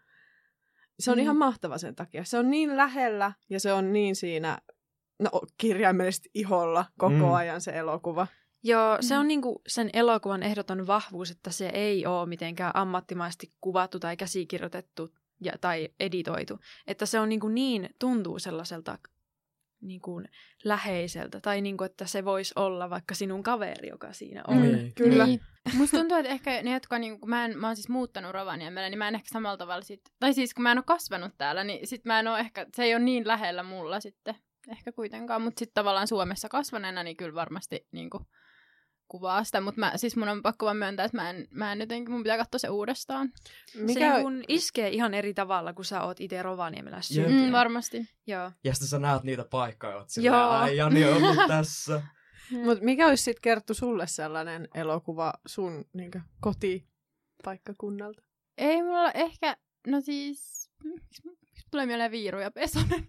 se 0.98 1.10
on 1.10 1.16
Mm. 1.18 1.22
ihan 1.22 1.36
mahtava 1.36 1.78
sen 1.78 1.94
takia. 1.94 2.24
Se 2.24 2.38
on 2.38 2.50
niin 2.50 2.76
lähellä 2.76 3.32
ja 3.50 3.60
se 3.60 3.72
on 3.72 3.92
niin 3.92 4.16
siinä, 4.16 4.58
no 5.18 5.30
kirjaimellisesti 5.58 6.30
iholla 6.34 6.84
koko 6.98 7.14
Mm. 7.14 7.32
ajan 7.32 7.60
se 7.60 7.70
elokuva. 7.70 8.26
Joo, 8.62 8.96
se 9.00 9.14
Mm. 9.14 9.20
on 9.20 9.28
niinku 9.28 9.62
sen 9.68 9.90
elokuvan 9.92 10.42
ehdoton 10.42 10.86
vahvuus, 10.86 11.30
että 11.30 11.50
se 11.50 11.68
ei 11.68 12.06
ole 12.06 12.26
mitenkään 12.28 12.76
ammattimaisesti 12.76 13.52
kuvattu 13.60 13.98
tai 14.00 14.16
käsikirjoitettu 14.16 15.14
ja, 15.40 15.52
tai 15.60 15.88
editoitu. 16.00 16.58
Että 16.86 17.06
se 17.06 17.20
on 17.20 17.28
niinku 17.28 17.48
niin, 17.48 17.90
tuntuu 17.98 18.38
sellaiselta 18.38 18.98
niinku 19.80 20.22
läheiseltä 20.64 21.40
tai 21.40 21.60
niinku, 21.60 21.84
että 21.84 22.06
se 22.06 22.24
voisi 22.24 22.54
olla 22.56 22.90
vaikka 22.90 23.14
sinun 23.14 23.42
kaveri, 23.42 23.88
joka 23.88 24.12
siinä 24.12 24.42
on. 24.46 24.56
Mm. 24.56 24.62
Niin. 24.62 24.94
Kyllä. 24.94 25.26
Niin. 25.26 25.40
Musta 25.74 25.96
tuntuu, 25.96 26.16
että 26.16 26.32
ehkä 26.32 26.62
ne, 26.62 26.72
jotka 26.72 26.98
niin, 26.98 27.20
kun 27.20 27.30
mä, 27.30 27.44
en, 27.44 27.58
mä 27.58 27.66
oon 27.66 27.76
siis 27.76 27.88
muuttanut 27.88 28.32
Rovaniemelle, 28.32 28.90
niin 28.90 28.98
mä 28.98 29.08
en 29.08 29.14
ehkä 29.14 29.28
samalla 29.32 29.56
tavalla 29.56 29.82
sit, 29.82 30.00
tai 30.20 30.34
siis 30.34 30.54
kun 30.54 30.62
mä 30.62 30.72
en 30.72 30.78
ole 30.78 30.84
kasvanut 30.86 31.32
täällä, 31.38 31.64
niin 31.64 31.86
sit 31.86 32.04
mä 32.04 32.20
en 32.20 32.28
ole 32.28 32.40
ehkä, 32.40 32.66
se 32.74 32.84
ei 32.84 32.94
ole 32.94 33.04
niin 33.04 33.26
lähellä 33.26 33.62
mulla 33.62 34.00
sitten 34.00 34.34
ehkä 34.70 34.92
kuitenkaan, 34.92 35.42
mutta 35.42 35.58
sitten 35.58 35.74
tavallaan 35.74 36.08
Suomessa 36.08 36.48
kasvaneena, 36.48 37.02
niin 37.02 37.16
kyllä 37.16 37.34
varmasti 37.34 37.86
niin 37.92 38.10
kuin, 38.10 38.24
kuvaa 39.10 39.44
sitä, 39.44 39.60
mutta 39.60 39.80
mä, 39.80 39.92
siis 39.96 40.16
mun 40.16 40.28
on 40.28 40.42
pakko 40.42 40.66
vaan 40.66 40.76
myöntää, 40.76 41.04
että 41.04 41.16
mä 41.16 41.30
en, 41.30 41.48
mä 41.50 41.72
en 41.72 41.80
jotenkin, 41.80 42.12
mun 42.12 42.22
pitää 42.22 42.36
katsoa 42.36 42.58
se 42.58 42.68
uudestaan. 42.68 43.32
Se 43.66 43.78
Mikä, 43.78 44.12
niin 44.12 44.22
kun 44.22 44.44
iskee 44.48 44.88
ihan 44.88 45.14
eri 45.14 45.34
tavalla, 45.34 45.72
kun 45.72 45.84
sä 45.84 46.02
oot 46.02 46.20
itse 46.20 46.42
Rovaniemellä 46.42 47.02
syntynyt. 47.02 47.46
Mm, 47.46 47.52
varmasti. 47.52 48.08
Joo. 48.26 48.52
Ja 48.64 48.74
sitten 48.74 48.88
sä 48.88 48.98
näet 48.98 49.22
niitä 49.22 49.44
paikkoja, 49.44 49.96
oot 49.96 50.10
silleen, 50.10 50.34
Joo. 50.34 50.50
ai 50.50 50.76
Jani 50.76 51.04
on 51.04 51.22
ollut 51.22 51.46
tässä. 51.48 52.02
mut 52.64 52.80
mikä 52.80 53.06
olisi 53.06 53.22
sitten 53.22 53.42
Kerttu 53.42 53.74
sulle 53.74 54.06
sellainen 54.06 54.68
elokuva 54.74 55.32
sun 55.46 55.84
niin 55.92 56.10
kotipaikkakunnalta? 56.40 58.22
Ei 58.58 58.82
mulla 58.82 59.12
ehkä, 59.12 59.56
no 59.86 60.00
siis, 60.00 60.70
tulee 61.70 61.86
mieleen 61.86 62.10
Viiru 62.10 62.38
ja 62.38 62.50
Pesonen? 62.50 63.08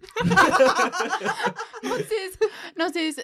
Mut 1.88 2.08
siis, 2.08 2.38
no 2.78 2.88
siis, 2.92 3.16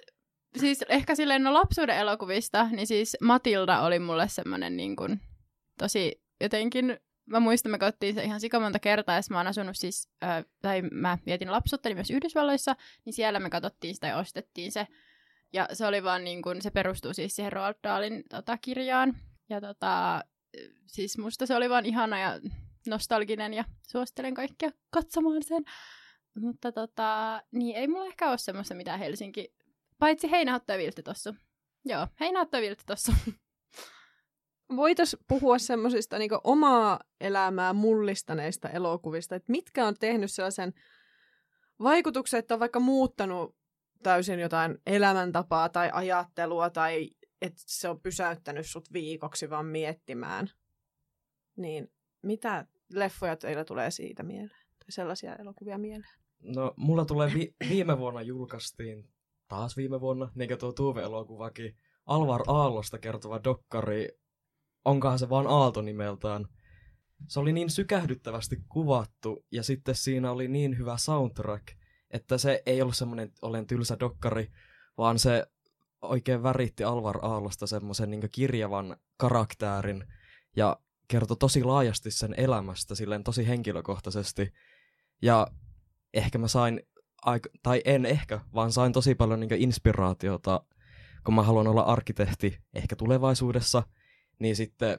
siis 0.56 0.84
ehkä 0.88 1.14
silleen 1.14 1.42
no 1.42 1.54
lapsuuden 1.54 1.96
elokuvista, 1.96 2.68
niin 2.70 2.86
siis 2.86 3.16
Matilda 3.22 3.80
oli 3.80 3.98
mulle 3.98 4.28
semmonen 4.28 4.76
niin 4.76 4.96
kuin, 4.96 5.20
tosi 5.78 6.22
jotenkin, 6.40 6.98
mä 7.26 7.40
muistan, 7.40 7.72
me 7.72 7.78
katsottiin 7.78 8.14
se 8.14 8.24
ihan 8.24 8.40
sikamonta 8.40 8.78
kertaa, 8.78 9.14
ja 9.14 9.22
mä 9.30 9.36
oon 9.36 9.46
asunut 9.46 9.76
siis, 9.76 10.08
äh, 10.24 10.44
tai 10.62 10.82
mä 10.82 11.18
vietin 11.26 11.52
lapsuuttani 11.52 11.94
myös 11.94 12.10
Yhdysvalloissa, 12.10 12.76
niin 13.04 13.12
siellä 13.12 13.40
me 13.40 13.50
katsottiin 13.50 13.94
sitä 13.94 14.06
ja 14.06 14.16
ostettiin 14.16 14.72
se. 14.72 14.86
Ja 15.52 15.68
se 15.72 15.86
oli 15.86 16.02
vaan 16.02 16.24
niin 16.24 16.42
kuin, 16.42 16.62
se 16.62 16.70
perustuu 16.70 17.14
siis 17.14 17.36
siihen 17.36 17.52
Roald 17.52 17.74
Dahlin 17.84 18.24
tota, 18.30 18.58
kirjaan. 18.58 19.16
Ja 19.48 19.60
tota, 19.60 20.24
siis 20.86 21.18
musta 21.18 21.46
se 21.46 21.54
oli 21.54 21.70
vaan 21.70 21.86
ihana 21.86 22.18
ja 22.18 22.40
nostalginen 22.86 23.54
ja 23.54 23.64
suosittelen 23.86 24.34
kaikkia 24.34 24.70
katsomaan 24.90 25.42
sen. 25.42 25.64
Mutta 26.40 26.72
tota, 26.72 27.42
niin 27.52 27.76
ei 27.76 27.88
mulla 27.88 28.06
ehkä 28.06 28.30
ole 28.30 28.38
semmoista 28.38 28.74
mitään 28.74 28.98
Helsinki, 28.98 29.54
paitsi 29.98 30.30
Heinähatto 30.30 30.72
ja 30.72 30.78
Vilttitossu. 30.78 31.34
Joo, 31.84 32.06
Heinähatto 32.20 32.56
ja 32.56 32.62
Vilttitossu. 32.62 33.12
Voitaisiin 34.76 35.24
puhua 35.28 35.58
semmoisista 35.58 36.18
niin 36.18 36.30
omaa 36.44 37.00
elämää 37.20 37.72
mullistaneista 37.72 38.68
elokuvista, 38.68 39.36
että 39.36 39.52
mitkä 39.52 39.86
on 39.86 39.94
tehnyt 40.00 40.32
sellaisen 40.32 40.74
vaikutuksen, 41.82 42.38
että 42.38 42.54
on 42.54 42.60
vaikka 42.60 42.80
muuttanut 42.80 43.56
täysin 44.02 44.40
jotain 44.40 44.78
elämäntapaa 44.86 45.68
tai 45.68 45.90
ajattelua 45.92 46.70
tai 46.70 47.10
että 47.42 47.62
se 47.66 47.88
on 47.88 48.00
pysäyttänyt 48.00 48.66
sut 48.66 48.92
viikoksi 48.92 49.50
vaan 49.50 49.66
miettimään. 49.66 50.50
Niin 51.56 51.92
mitä 52.22 52.66
leffoja 52.92 53.36
teillä 53.36 53.64
tulee 53.64 53.90
siitä 53.90 54.22
mieleen? 54.22 54.60
Tai 54.78 54.88
sellaisia 54.88 55.36
elokuvia 55.36 55.78
mieleen? 55.78 56.12
No, 56.42 56.74
mulla 56.76 57.04
tulee 57.04 57.30
vi- 57.34 57.54
viime 57.68 57.98
vuonna 57.98 58.22
julkaistiin, 58.22 59.08
taas 59.48 59.76
viime 59.76 60.00
vuonna, 60.00 60.30
niin 60.34 60.48
kuin 60.48 60.58
tuo 60.58 60.72
Tuve-elokuvakin, 60.72 61.76
Alvar 62.06 62.42
Aallosta 62.46 62.98
kertova 62.98 63.40
dokkari, 63.44 64.08
onkohan 64.84 65.18
se 65.18 65.28
vaan 65.28 65.46
Aalto 65.46 65.82
nimeltään. 65.82 66.46
Se 67.28 67.40
oli 67.40 67.52
niin 67.52 67.70
sykähdyttävästi 67.70 68.56
kuvattu, 68.68 69.46
ja 69.52 69.62
sitten 69.62 69.94
siinä 69.94 70.30
oli 70.30 70.48
niin 70.48 70.78
hyvä 70.78 70.96
soundtrack, 70.96 71.68
että 72.10 72.38
se 72.38 72.62
ei 72.66 72.82
ollut 72.82 72.96
semmoinen 72.96 73.32
olen 73.42 73.66
tylsä 73.66 73.96
dokkari, 74.00 74.52
vaan 74.98 75.18
se 75.18 75.46
oikein 76.02 76.42
väritti 76.42 76.84
Alvar 76.84 77.18
Aallosta 77.22 77.66
semmoisen 77.66 78.10
niin 78.10 78.30
kirjavan 78.32 78.96
karaktäärin, 79.16 80.04
ja 80.56 80.76
kertoi 81.08 81.36
tosi 81.36 81.64
laajasti 81.64 82.10
sen 82.10 82.34
elämästä, 82.36 82.94
silleen 82.94 83.24
tosi 83.24 83.48
henkilökohtaisesti. 83.48 84.52
Ja 85.22 85.46
ehkä 86.14 86.38
mä 86.38 86.48
sain, 86.48 86.82
aik- 87.26 87.58
tai 87.62 87.82
en 87.84 88.06
ehkä, 88.06 88.40
vaan 88.54 88.72
sain 88.72 88.92
tosi 88.92 89.14
paljon 89.14 89.40
niin 89.40 89.62
inspiraatiota, 89.62 90.64
kun 91.24 91.34
mä 91.34 91.42
haluan 91.42 91.68
olla 91.68 91.82
arkkitehti 91.82 92.58
ehkä 92.74 92.96
tulevaisuudessa, 92.96 93.82
niin 94.38 94.56
sitten 94.56 94.98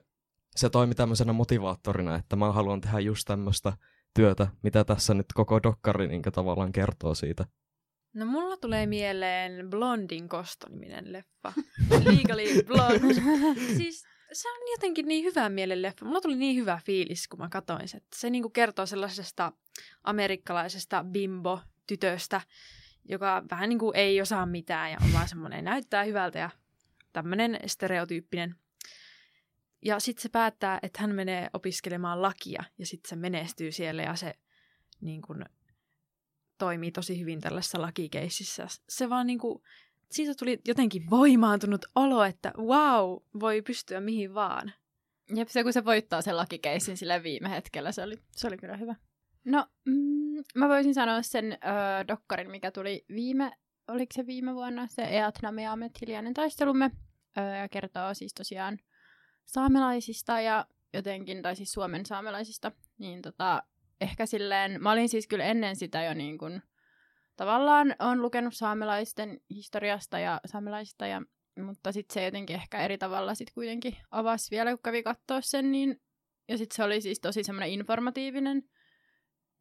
se 0.56 0.70
toimi 0.70 0.96
tämmöisenä 0.96 1.34
motivaattorina, 1.34 2.16
että 2.16 2.36
mä 2.36 2.52
haluan 2.52 2.82
tehdä 2.82 3.00
just 3.00 3.28
tämmöistä 3.28 3.74
työtä, 4.14 4.48
mitä 4.64 4.84
tässä 4.84 5.14
nyt 5.14 5.26
koko 5.34 5.64
dokkari 5.64 6.08
niin 6.08 6.22
tavallaan 6.22 6.72
kertoo 6.72 7.16
siitä. 7.16 7.46
No 8.14 8.26
mulla 8.26 8.58
tulee 8.58 8.86
mieleen 8.86 9.70
Blondin 9.70 10.30
kostoniminen 10.30 11.14
leffa. 11.14 11.54
Legally 12.06 12.64
Blonde. 12.64 13.14
siis 13.78 14.04
se 14.34 14.50
on 14.50 14.72
jotenkin 14.72 15.08
niin 15.08 15.24
hyvä 15.24 15.50
mielen 15.50 15.82
leffa. 15.82 16.06
Mulla 16.06 16.22
tuli 16.22 16.36
niin 16.36 16.56
hyvä 16.56 16.80
fiilis, 16.86 17.28
kun 17.28 17.40
mä 17.40 17.50
katsoin 17.50 17.88
sen. 17.88 18.02
Se 18.16 18.30
niinku 18.30 18.50
kertoo 18.50 18.86
sellaisesta 18.86 19.52
amerikkalaisesta 20.04 21.06
bimbo-tytöstä, 21.90 22.42
joka 23.06 23.44
vähän 23.52 23.70
niin 23.70 23.80
kuin 23.80 23.96
ei 23.96 24.22
osaa 24.22 24.46
mitään 24.46 24.92
ja 24.92 24.98
on 25.06 25.14
vaan 25.14 25.30
semmoinen 25.30 25.66
näyttää 25.66 26.04
hyvältä 26.04 26.40
ja 26.40 26.50
tämmöinen 27.14 27.60
stereotyyppinen. 27.66 28.56
Ja 29.86 30.00
sitten 30.00 30.22
se 30.22 30.30
päättää, 30.30 30.80
että 30.82 31.02
hän 31.02 31.16
menee 31.16 31.50
opiskelemaan 31.54 32.22
lakia 32.22 32.64
ja 32.78 32.86
sitten 32.86 33.10
se 33.10 33.16
menestyy 33.16 33.72
siellä 33.72 34.02
ja 34.02 34.16
se 34.16 34.34
niin 35.02 35.22
kuin, 35.22 35.46
toimii 36.58 36.92
tosi 36.92 37.20
hyvin 37.20 37.42
tällaisessa 37.42 37.82
lakikeississä. 37.82 38.68
Se 38.90 39.10
vaan 39.10 39.28
niin 39.28 39.40
kuin, 39.40 39.64
siitä 40.12 40.36
tuli 40.36 40.60
jotenkin 40.68 41.10
voimaantunut 41.10 41.86
olo, 41.96 42.24
että 42.24 42.52
wow, 42.58 43.18
voi 43.40 43.62
pystyä 43.62 44.00
mihin 44.00 44.34
vaan. 44.34 44.74
Jep, 45.36 45.48
se 45.48 45.64
kun 45.64 45.74
se 45.74 45.86
voittaa 45.86 46.22
sen 46.22 46.38
lakikeissin 46.38 46.98
sillä 46.98 47.24
viime 47.24 47.50
hetkellä, 47.50 47.92
se 47.92 48.04
oli, 48.04 48.18
se 48.32 48.48
oli 48.48 48.58
kyllä 48.58 48.78
hyvä. 48.78 48.96
No, 49.46 49.68
mm, 49.86 50.44
mä 50.56 50.70
voisin 50.70 50.94
sanoa 50.94 51.22
sen 51.22 51.54
ö, 51.54 52.08
dokkarin, 52.08 52.52
mikä 52.52 52.72
tuli 52.72 53.06
viime, 53.10 53.52
oliko 53.88 54.14
se 54.14 54.26
viime 54.26 54.56
vuonna, 54.56 54.88
se 54.88 55.02
Eat 55.02 55.36
Nameamet, 55.42 56.02
hiljainen 56.02 56.34
taistelumme, 56.34 56.92
ö, 57.38 57.42
ja 57.42 57.70
kertoo 57.70 58.14
siis 58.14 58.34
tosiaan 58.34 58.80
saamelaisista 59.46 60.42
ja 60.42 60.66
jotenkin, 60.94 61.42
tai 61.42 61.56
siis 61.56 61.72
Suomen 61.72 62.06
saamelaisista, 62.06 62.72
niin 62.98 63.22
tota, 63.22 63.64
ehkä 64.02 64.26
silleen, 64.26 64.84
mä 64.84 64.92
olin 64.92 65.10
siis 65.10 65.28
kyllä 65.28 65.44
ennen 65.44 65.76
sitä 65.76 66.04
jo 66.04 66.14
niin 66.14 66.38
kuin, 66.38 66.62
tavallaan 67.36 67.96
on 68.00 68.22
lukenut 68.22 68.54
saamelaisten 68.56 69.42
historiasta 69.50 70.20
ja 70.20 70.42
saamelaisista, 70.46 71.08
ja, 71.08 71.22
mutta 71.66 71.92
sitten 71.92 72.14
se 72.14 72.26
jotenkin 72.26 72.56
ehkä 72.56 72.82
eri 72.82 72.98
tavalla 72.98 73.36
sitten 73.36 73.54
kuitenkin 73.54 73.98
avasi 74.12 74.52
vielä, 74.52 74.72
kun 74.72 74.80
kävi 74.84 75.04
katsoa 75.04 75.42
sen, 75.42 75.72
niin, 75.72 76.02
ja 76.48 76.58
sitten 76.58 76.76
se 76.76 76.84
oli 76.84 77.02
siis 77.02 77.20
tosi 77.20 77.44
semmoinen 77.44 77.70
informatiivinen, 77.70 78.64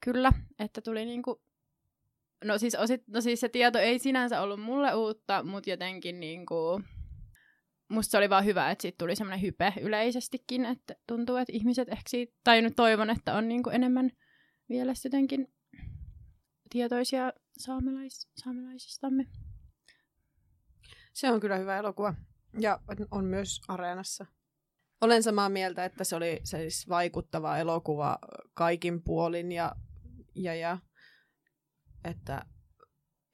kyllä, 0.00 0.32
että 0.58 0.80
tuli 0.80 1.04
niinku, 1.04 1.42
no 2.44 2.58
siis, 2.58 2.74
osit, 2.74 3.02
no 3.06 3.20
siis 3.20 3.40
se 3.40 3.48
tieto 3.48 3.78
ei 3.78 3.98
sinänsä 3.98 4.40
ollut 4.40 4.60
mulle 4.60 4.94
uutta, 4.94 5.42
mutta 5.42 5.70
jotenkin 5.70 6.20
niinku, 6.20 6.80
musta 7.88 8.10
se 8.10 8.18
oli 8.18 8.30
vaan 8.30 8.44
hyvä, 8.44 8.70
että 8.70 8.82
siitä 8.82 8.98
tuli 8.98 9.16
semmoinen 9.16 9.42
hype 9.42 9.72
yleisestikin, 9.80 10.64
että 10.64 10.96
tuntuu, 11.06 11.36
että 11.36 11.52
ihmiset 11.52 11.88
ehkä 11.88 12.08
siitä, 12.08 12.34
tai 12.44 12.62
nyt 12.62 12.76
toivon, 12.76 13.10
että 13.10 13.34
on 13.34 13.48
niinku 13.48 13.70
enemmän 13.70 14.10
vielä 14.68 14.92
jotenkin 15.04 15.52
tietoisia 16.70 17.32
saamelais, 17.58 18.28
saamelaisistamme. 18.36 19.26
Se 21.12 21.30
on 21.30 21.40
kyllä 21.40 21.56
hyvä 21.56 21.78
elokuva. 21.78 22.14
Ja 22.60 22.80
on 23.10 23.24
myös 23.24 23.60
Areenassa. 23.68 24.26
Olen 25.00 25.22
samaa 25.22 25.48
mieltä, 25.48 25.84
että 25.84 26.04
se 26.04 26.16
oli 26.16 26.40
siis 26.44 26.88
vaikuttava 26.88 27.58
elokuva 27.58 28.18
kaikin 28.54 29.02
puolin 29.02 29.52
ja, 29.52 29.72
ja, 30.42 30.54
ja 30.54 30.78
että 32.04 32.42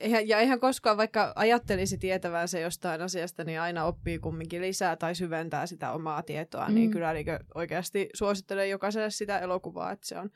eihän, 0.00 0.28
ja 0.28 0.38
eihän 0.38 0.60
koskaan, 0.60 0.96
vaikka 0.96 1.32
ajattelisi 1.36 1.98
tietävänsä 1.98 2.58
jostain 2.58 3.02
asiasta, 3.02 3.44
niin 3.44 3.60
aina 3.60 3.84
oppii 3.84 4.18
kumminkin 4.18 4.62
lisää 4.62 4.96
tai 4.96 5.14
syventää 5.14 5.66
sitä 5.66 5.92
omaa 5.92 6.22
tietoa, 6.22 6.66
niin 6.66 6.72
mm. 6.72 6.74
niin 6.74 6.90
kyllä 6.90 7.12
niin 7.12 7.26
oikeasti 7.54 8.08
suosittelen 8.14 8.70
jokaiselle 8.70 9.10
sitä 9.10 9.38
elokuvaa, 9.38 9.92
että 9.92 10.06
se 10.06 10.18
on, 10.18 10.30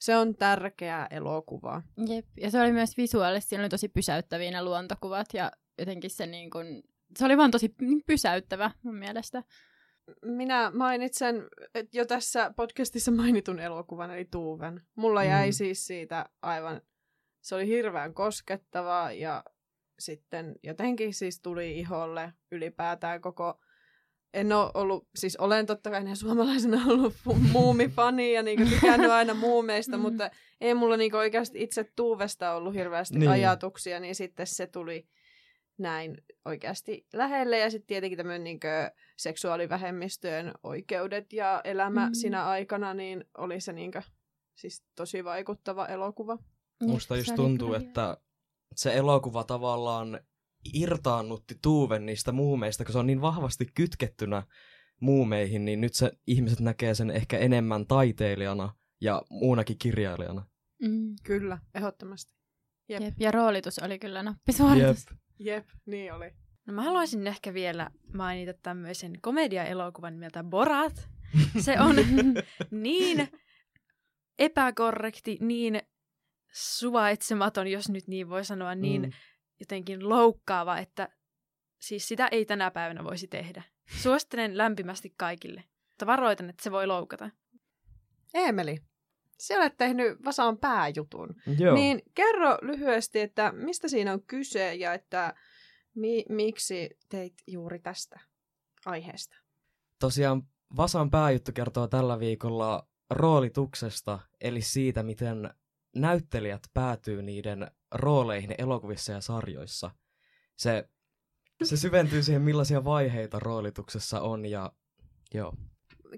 se 0.00 0.16
on 0.16 0.36
tärkeä 0.36 1.06
elokuva. 1.10 1.82
Jep, 2.08 2.26
ja 2.40 2.50
se 2.50 2.60
oli 2.60 2.72
myös 2.72 2.96
visuaalisesti, 2.96 3.48
siinä 3.48 3.62
oli 3.62 3.68
tosi 3.68 3.88
pysäyttäviä 3.88 4.50
ne 4.50 4.62
luontokuvat 4.62 5.26
ja 5.34 5.52
jotenkin 5.78 6.10
se 6.10 6.26
niin 6.26 6.50
kuin, 6.50 6.82
se 7.18 7.24
oli 7.24 7.36
vaan 7.36 7.50
tosi 7.50 7.74
pysäyttävä 8.06 8.70
mun 8.82 8.96
mielestä. 8.96 9.42
Minä 10.24 10.70
mainitsen 10.74 11.48
että 11.74 11.98
jo 11.98 12.04
tässä 12.04 12.52
podcastissa 12.56 13.10
mainitun 13.10 13.58
elokuvan, 13.58 14.10
eli 14.10 14.24
Tuuven. 14.24 14.82
Mulla 14.94 15.24
jäi 15.24 15.48
mm. 15.48 15.52
siis 15.52 15.86
siitä 15.86 16.28
aivan, 16.42 16.80
se 17.40 17.54
oli 17.54 17.66
hirveän 17.66 18.14
koskettava 18.14 19.12
ja 19.12 19.44
sitten 19.98 20.54
jotenkin 20.62 21.14
siis 21.14 21.40
tuli 21.40 21.78
iholle 21.78 22.32
ylipäätään 22.50 23.20
koko 23.20 23.60
en 24.34 24.52
ole 24.52 24.70
ollut, 24.74 25.08
siis 25.16 25.36
olen 25.36 25.66
totta 25.66 25.90
kai 25.90 26.16
suomalaisena 26.16 26.82
ollut 26.92 27.14
muumifani 27.52 28.32
ja 28.32 28.42
niinku 28.42 28.64
tykännyt 28.64 29.10
aina 29.10 29.34
muumeista, 29.34 29.96
mm. 29.96 30.02
mutta 30.02 30.30
ei 30.60 30.74
mulla 30.74 30.96
niinku 30.96 31.16
oikeasti 31.16 31.62
itse 31.62 31.84
Tuuvesta 31.96 32.52
ollut 32.52 32.74
hirveästi 32.74 33.18
niin. 33.18 33.30
ajatuksia, 33.30 34.00
niin 34.00 34.14
sitten 34.14 34.46
se 34.46 34.66
tuli 34.66 35.08
näin 35.80 36.16
oikeasti 36.44 37.06
lähelle. 37.12 37.58
Ja 37.58 37.70
sitten 37.70 37.86
tietenkin 37.86 38.16
tämmöinen 38.16 38.44
niin 38.44 38.60
seksuaalivähemmistöjen 39.16 40.52
oikeudet 40.62 41.32
ja 41.32 41.60
elämä 41.64 42.06
mm. 42.06 42.14
sinä 42.14 42.46
aikana, 42.46 42.94
niin 42.94 43.24
oli 43.38 43.60
se 43.60 43.72
niin 43.72 43.92
kuin, 43.92 44.04
siis 44.54 44.84
tosi 44.94 45.24
vaikuttava 45.24 45.86
elokuva. 45.86 46.38
Musta 46.82 47.16
just 47.16 47.34
tuntuu, 47.34 47.74
että 47.74 48.16
se 48.74 48.94
elokuva 48.94 49.44
tavallaan 49.44 50.20
irtaannutti 50.74 51.58
Tuuven 51.62 52.06
niistä 52.06 52.32
muumeista, 52.32 52.84
kun 52.84 52.92
se 52.92 52.98
on 52.98 53.06
niin 53.06 53.20
vahvasti 53.20 53.66
kytkettynä 53.74 54.42
muumeihin, 55.00 55.64
niin 55.64 55.80
nyt 55.80 55.94
se 55.94 56.12
ihmiset 56.26 56.60
näkee 56.60 56.94
sen 56.94 57.10
ehkä 57.10 57.38
enemmän 57.38 57.86
taiteilijana 57.86 58.74
ja 59.00 59.22
muunakin 59.30 59.78
kirjailijana. 59.78 60.46
Mm. 60.82 61.16
Kyllä, 61.22 61.58
ehdottomasti. 61.74 62.34
Jep. 62.88 63.02
Jep. 63.02 63.14
Ja 63.20 63.30
roolitus 63.30 63.78
oli 63.78 63.98
kyllä 63.98 64.22
nappisuoritus. 64.22 65.06
Jep. 65.10 65.18
Jep, 65.40 65.68
niin 65.86 66.12
oli. 66.12 66.32
No 66.66 66.72
mä 66.72 66.82
haluaisin 66.82 67.26
ehkä 67.26 67.54
vielä 67.54 67.90
mainita 68.14 68.54
tämmöisen 68.62 69.20
komedia-elokuvan 69.20 70.12
nimeltä 70.12 70.44
Borat. 70.44 71.08
Se 71.58 71.80
on 71.80 71.96
niin 72.70 73.28
epäkorrekti, 74.38 75.38
niin 75.40 75.82
suvaitsematon, 76.52 77.66
jos 77.66 77.88
nyt 77.88 78.08
niin 78.08 78.28
voi 78.28 78.44
sanoa, 78.44 78.74
niin 78.74 79.02
mm. 79.02 79.12
jotenkin 79.60 80.08
loukkaava, 80.08 80.78
että 80.78 81.08
siis 81.78 82.08
sitä 82.08 82.28
ei 82.28 82.44
tänä 82.44 82.70
päivänä 82.70 83.04
voisi 83.04 83.28
tehdä. 83.28 83.62
Suosittelen 83.96 84.58
lämpimästi 84.58 85.14
kaikille, 85.16 85.64
mutta 85.88 86.06
varoitan, 86.06 86.50
että 86.50 86.62
se 86.62 86.70
voi 86.72 86.86
loukata. 86.86 87.30
Emeli, 88.34 88.78
sä 89.40 89.54
olet 89.54 89.76
tehnyt 89.76 90.24
Vasaan 90.24 90.58
pääjutun. 90.58 91.34
Joo. 91.58 91.74
Niin 91.74 92.02
kerro 92.14 92.58
lyhyesti, 92.62 93.20
että 93.20 93.52
mistä 93.52 93.88
siinä 93.88 94.12
on 94.12 94.22
kyse 94.22 94.74
ja 94.74 94.94
että 94.94 95.34
mi- 95.94 96.24
miksi 96.28 96.90
teit 97.08 97.34
juuri 97.46 97.78
tästä 97.78 98.20
aiheesta? 98.86 99.36
Tosiaan 99.98 100.42
Vasan 100.76 101.10
pääjuttu 101.10 101.52
kertoo 101.52 101.86
tällä 101.86 102.18
viikolla 102.18 102.88
roolituksesta, 103.10 104.18
eli 104.40 104.60
siitä, 104.60 105.02
miten 105.02 105.50
näyttelijät 105.96 106.62
päätyy 106.74 107.22
niiden 107.22 107.70
rooleihin 107.94 108.54
elokuvissa 108.58 109.12
ja 109.12 109.20
sarjoissa. 109.20 109.90
Se, 110.56 110.88
se 111.64 111.76
syventyy 111.76 112.22
siihen, 112.22 112.42
millaisia 112.42 112.84
vaiheita 112.84 113.38
roolituksessa 113.38 114.20
on 114.20 114.46
ja 114.46 114.72
joo 115.34 115.54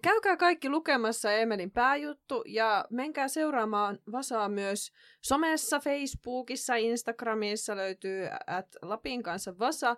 käykää 0.03 0.37
kaikki 0.37 0.69
lukemassa 0.69 1.33
Emelin 1.33 1.71
pääjuttu 1.71 2.43
ja 2.47 2.85
menkää 2.91 3.29
seuraamaan 3.29 3.99
Vasaa 4.13 4.49
myös 4.49 4.93
somessa, 5.21 5.81
Facebookissa, 5.81 6.75
Instagramissa 6.75 7.77
löytyy 7.77 8.29
at 8.47 8.67
Lapin 8.83 9.23
kanssa 9.23 9.59
Vasa. 9.59 9.97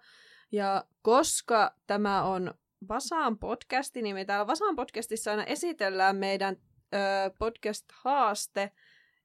Ja 0.52 0.84
koska 1.02 1.74
tämä 1.86 2.22
on 2.22 2.54
Vasaan 2.88 3.38
podcasti, 3.38 4.02
niin 4.02 4.16
me 4.16 4.24
täällä 4.24 4.46
Vasaan 4.46 4.76
podcastissa 4.76 5.30
aina 5.30 5.44
esitellään 5.44 6.16
meidän 6.16 6.56
ö, 6.94 6.98
podcast-haaste. 7.38 8.70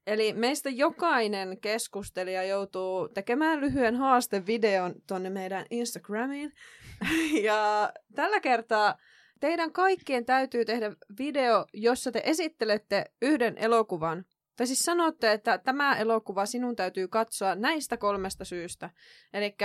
Eli 0.06 0.32
meistä 0.32 0.70
jokainen 0.70 1.60
keskustelija 1.60 2.42
joutuu 2.42 3.08
tekemään 3.08 3.60
lyhyen 3.60 3.96
haastevideon 3.96 4.94
tonne 5.06 5.30
meidän 5.30 5.66
Instagramiin. 5.70 6.52
Ja 7.42 7.92
tällä 8.14 8.40
kertaa 8.40 8.98
teidän 9.40 9.72
kaikkien 9.72 10.24
täytyy 10.24 10.64
tehdä 10.64 10.92
video, 11.18 11.66
jossa 11.72 12.12
te 12.12 12.22
esittelette 12.24 13.04
yhden 13.22 13.58
elokuvan. 13.58 14.24
Tai 14.56 14.66
siis 14.66 14.78
sanotte, 14.78 15.32
että 15.32 15.58
tämä 15.58 15.96
elokuva 15.96 16.46
sinun 16.46 16.76
täytyy 16.76 17.08
katsoa 17.08 17.54
näistä 17.54 17.96
kolmesta 17.96 18.44
syystä. 18.44 18.90
Eli 19.32 19.56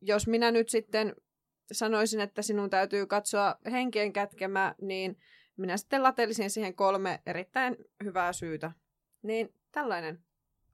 jos 0.00 0.26
minä 0.26 0.50
nyt 0.50 0.68
sitten 0.68 1.14
sanoisin, 1.72 2.20
että 2.20 2.42
sinun 2.42 2.70
täytyy 2.70 3.06
katsoa 3.06 3.54
henkien 3.70 4.12
kätkemä, 4.12 4.74
niin 4.80 5.18
minä 5.56 5.76
sitten 5.76 6.02
latelisin 6.02 6.50
siihen 6.50 6.74
kolme 6.74 7.22
erittäin 7.26 7.76
hyvää 8.04 8.32
syytä. 8.32 8.72
Niin 9.22 9.54
tällainen. 9.72 10.22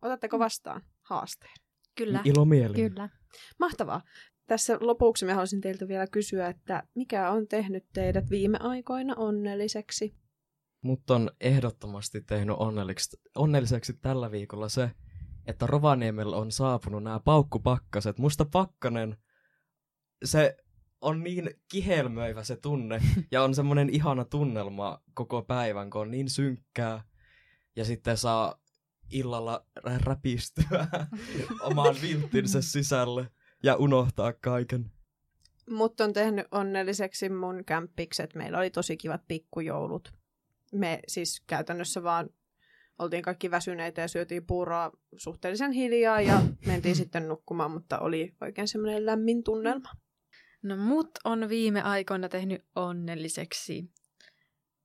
Otatteko 0.03 0.37
mm. 0.37 0.41
vastaan 0.41 0.83
haasteen? 1.03 1.55
Kyllä. 1.95 2.21
Ilo 2.25 2.45
mieli. 2.45 2.75
Kyllä. 2.75 3.09
Mahtavaa. 3.59 4.03
Tässä 4.47 4.79
lopuksi 4.81 5.25
mä 5.25 5.33
haluaisin 5.33 5.61
teiltä 5.61 5.89
vielä 5.89 6.07
kysyä, 6.07 6.49
että 6.49 6.83
mikä 6.95 7.31
on 7.31 7.49
tehnyt 7.49 7.85
teidät 7.93 8.31
viime 8.31 8.59
aikoina 8.61 9.15
onnelliseksi? 9.15 10.15
Mut 10.83 11.11
on 11.11 11.31
ehdottomasti 11.41 12.21
tehnyt 12.21 12.57
onnelliseksi, 12.59 13.21
onnelliseksi 13.37 13.93
tällä 13.93 14.31
viikolla 14.31 14.69
se, 14.69 14.91
että 15.47 15.67
Rovaniemellä 15.67 16.37
on 16.37 16.53
saapunut 16.53 17.03
nämä 17.03 17.21
paukkupakkaset. 17.21 18.19
Musta 18.19 18.45
pakkanen, 18.45 19.17
se 20.25 20.57
on 21.01 21.23
niin 21.23 21.51
kihelmöivä 21.69 22.45
se 22.45 22.57
tunne 22.57 23.01
ja 23.33 23.43
on 23.43 23.55
semmoinen 23.55 23.91
ihana 23.91 24.25
tunnelma 24.25 25.03
koko 25.15 25.43
päivän, 25.43 25.91
kun 25.91 26.01
on 26.01 26.11
niin 26.11 26.31
synkkää 26.31 27.05
ja 27.77 27.85
sitten 27.85 28.17
saa 28.17 28.61
illalla 29.11 29.67
räpistyä 29.85 30.87
omaan 31.61 31.97
vilttinsä 32.03 32.63
sisälle 32.63 33.31
ja 33.63 33.77
unohtaa 33.77 34.33
kaiken. 34.33 34.91
Mut 35.71 36.01
on 36.01 36.13
tehnyt 36.13 36.47
onnelliseksi 36.51 37.29
mun 37.29 37.65
kämppikset. 37.67 38.35
Meillä 38.35 38.59
oli 38.59 38.71
tosi 38.71 38.97
kivat 38.97 39.21
pikkujoulut. 39.29 40.13
Me 40.73 41.01
siis 41.09 41.43
käytännössä 41.47 42.03
vaan 42.03 42.31
oltiin 42.99 43.23
kaikki 43.23 43.51
väsyneitä 43.51 44.01
ja 44.01 44.09
syötiin 44.09 44.47
puuroa 44.47 44.91
suhteellisen 45.17 45.73
hiljaa 45.73 46.21
ja 46.21 46.43
mentiin 46.67 46.97
sitten 46.97 47.29
nukkumaan, 47.29 47.71
mutta 47.71 47.99
oli 47.99 48.35
oikein 48.41 48.69
semmoinen 48.69 49.07
lämmin 49.07 49.45
tunnelma. 49.45 49.91
No 50.63 50.77
mut 50.77 51.11
on 51.25 51.49
viime 51.49 51.83
aikoina 51.83 52.29
tehnyt 52.29 52.65
onnelliseksi 52.77 53.91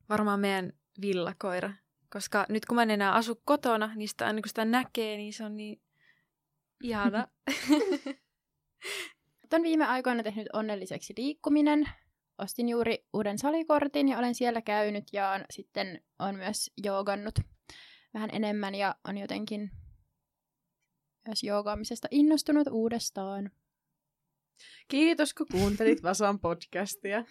varmaan 0.10 0.40
meidän 0.40 0.74
villakoira. 1.02 1.74
Koska 2.10 2.46
nyt 2.50 2.66
kun 2.66 2.76
mä 2.76 2.84
en 2.84 2.92
enää 2.92 3.14
asu 3.14 3.42
kotona, 3.46 3.96
niin 3.96 4.10
sitä, 4.10 4.26
aina 4.28 4.42
kun 4.42 4.50
sitä 4.50 4.66
näkee, 4.66 5.18
niin 5.18 5.34
se 5.34 5.44
on 5.44 5.58
niin 5.58 5.82
ihana. 6.84 7.28
On 9.54 9.64
viime 9.64 9.86
aikoina 9.86 10.24
tehnyt 10.24 10.48
onnelliseksi 10.54 11.14
liikkuminen. 11.18 11.90
Ostin 12.38 12.70
juuri 12.70 13.06
uuden 13.14 13.38
salikortin 13.38 14.10
ja 14.10 14.18
olen 14.18 14.36
siellä 14.36 14.62
käynyt 14.62 15.04
ja 15.14 15.46
sitten 15.50 16.02
on 16.20 16.36
myös 16.36 16.72
joogannut 16.84 17.40
vähän 18.14 18.30
enemmän 18.34 18.76
ja 18.76 18.96
on 19.08 19.18
jotenkin 19.18 19.72
myös 21.28 21.44
joogaamisesta 21.44 22.08
innostunut 22.12 22.68
uudestaan. 22.72 23.52
Kiitos, 24.88 25.34
kun 25.34 25.48
kuuntelit 25.52 26.04
Vasan 26.04 26.40
podcastia. 26.40 27.24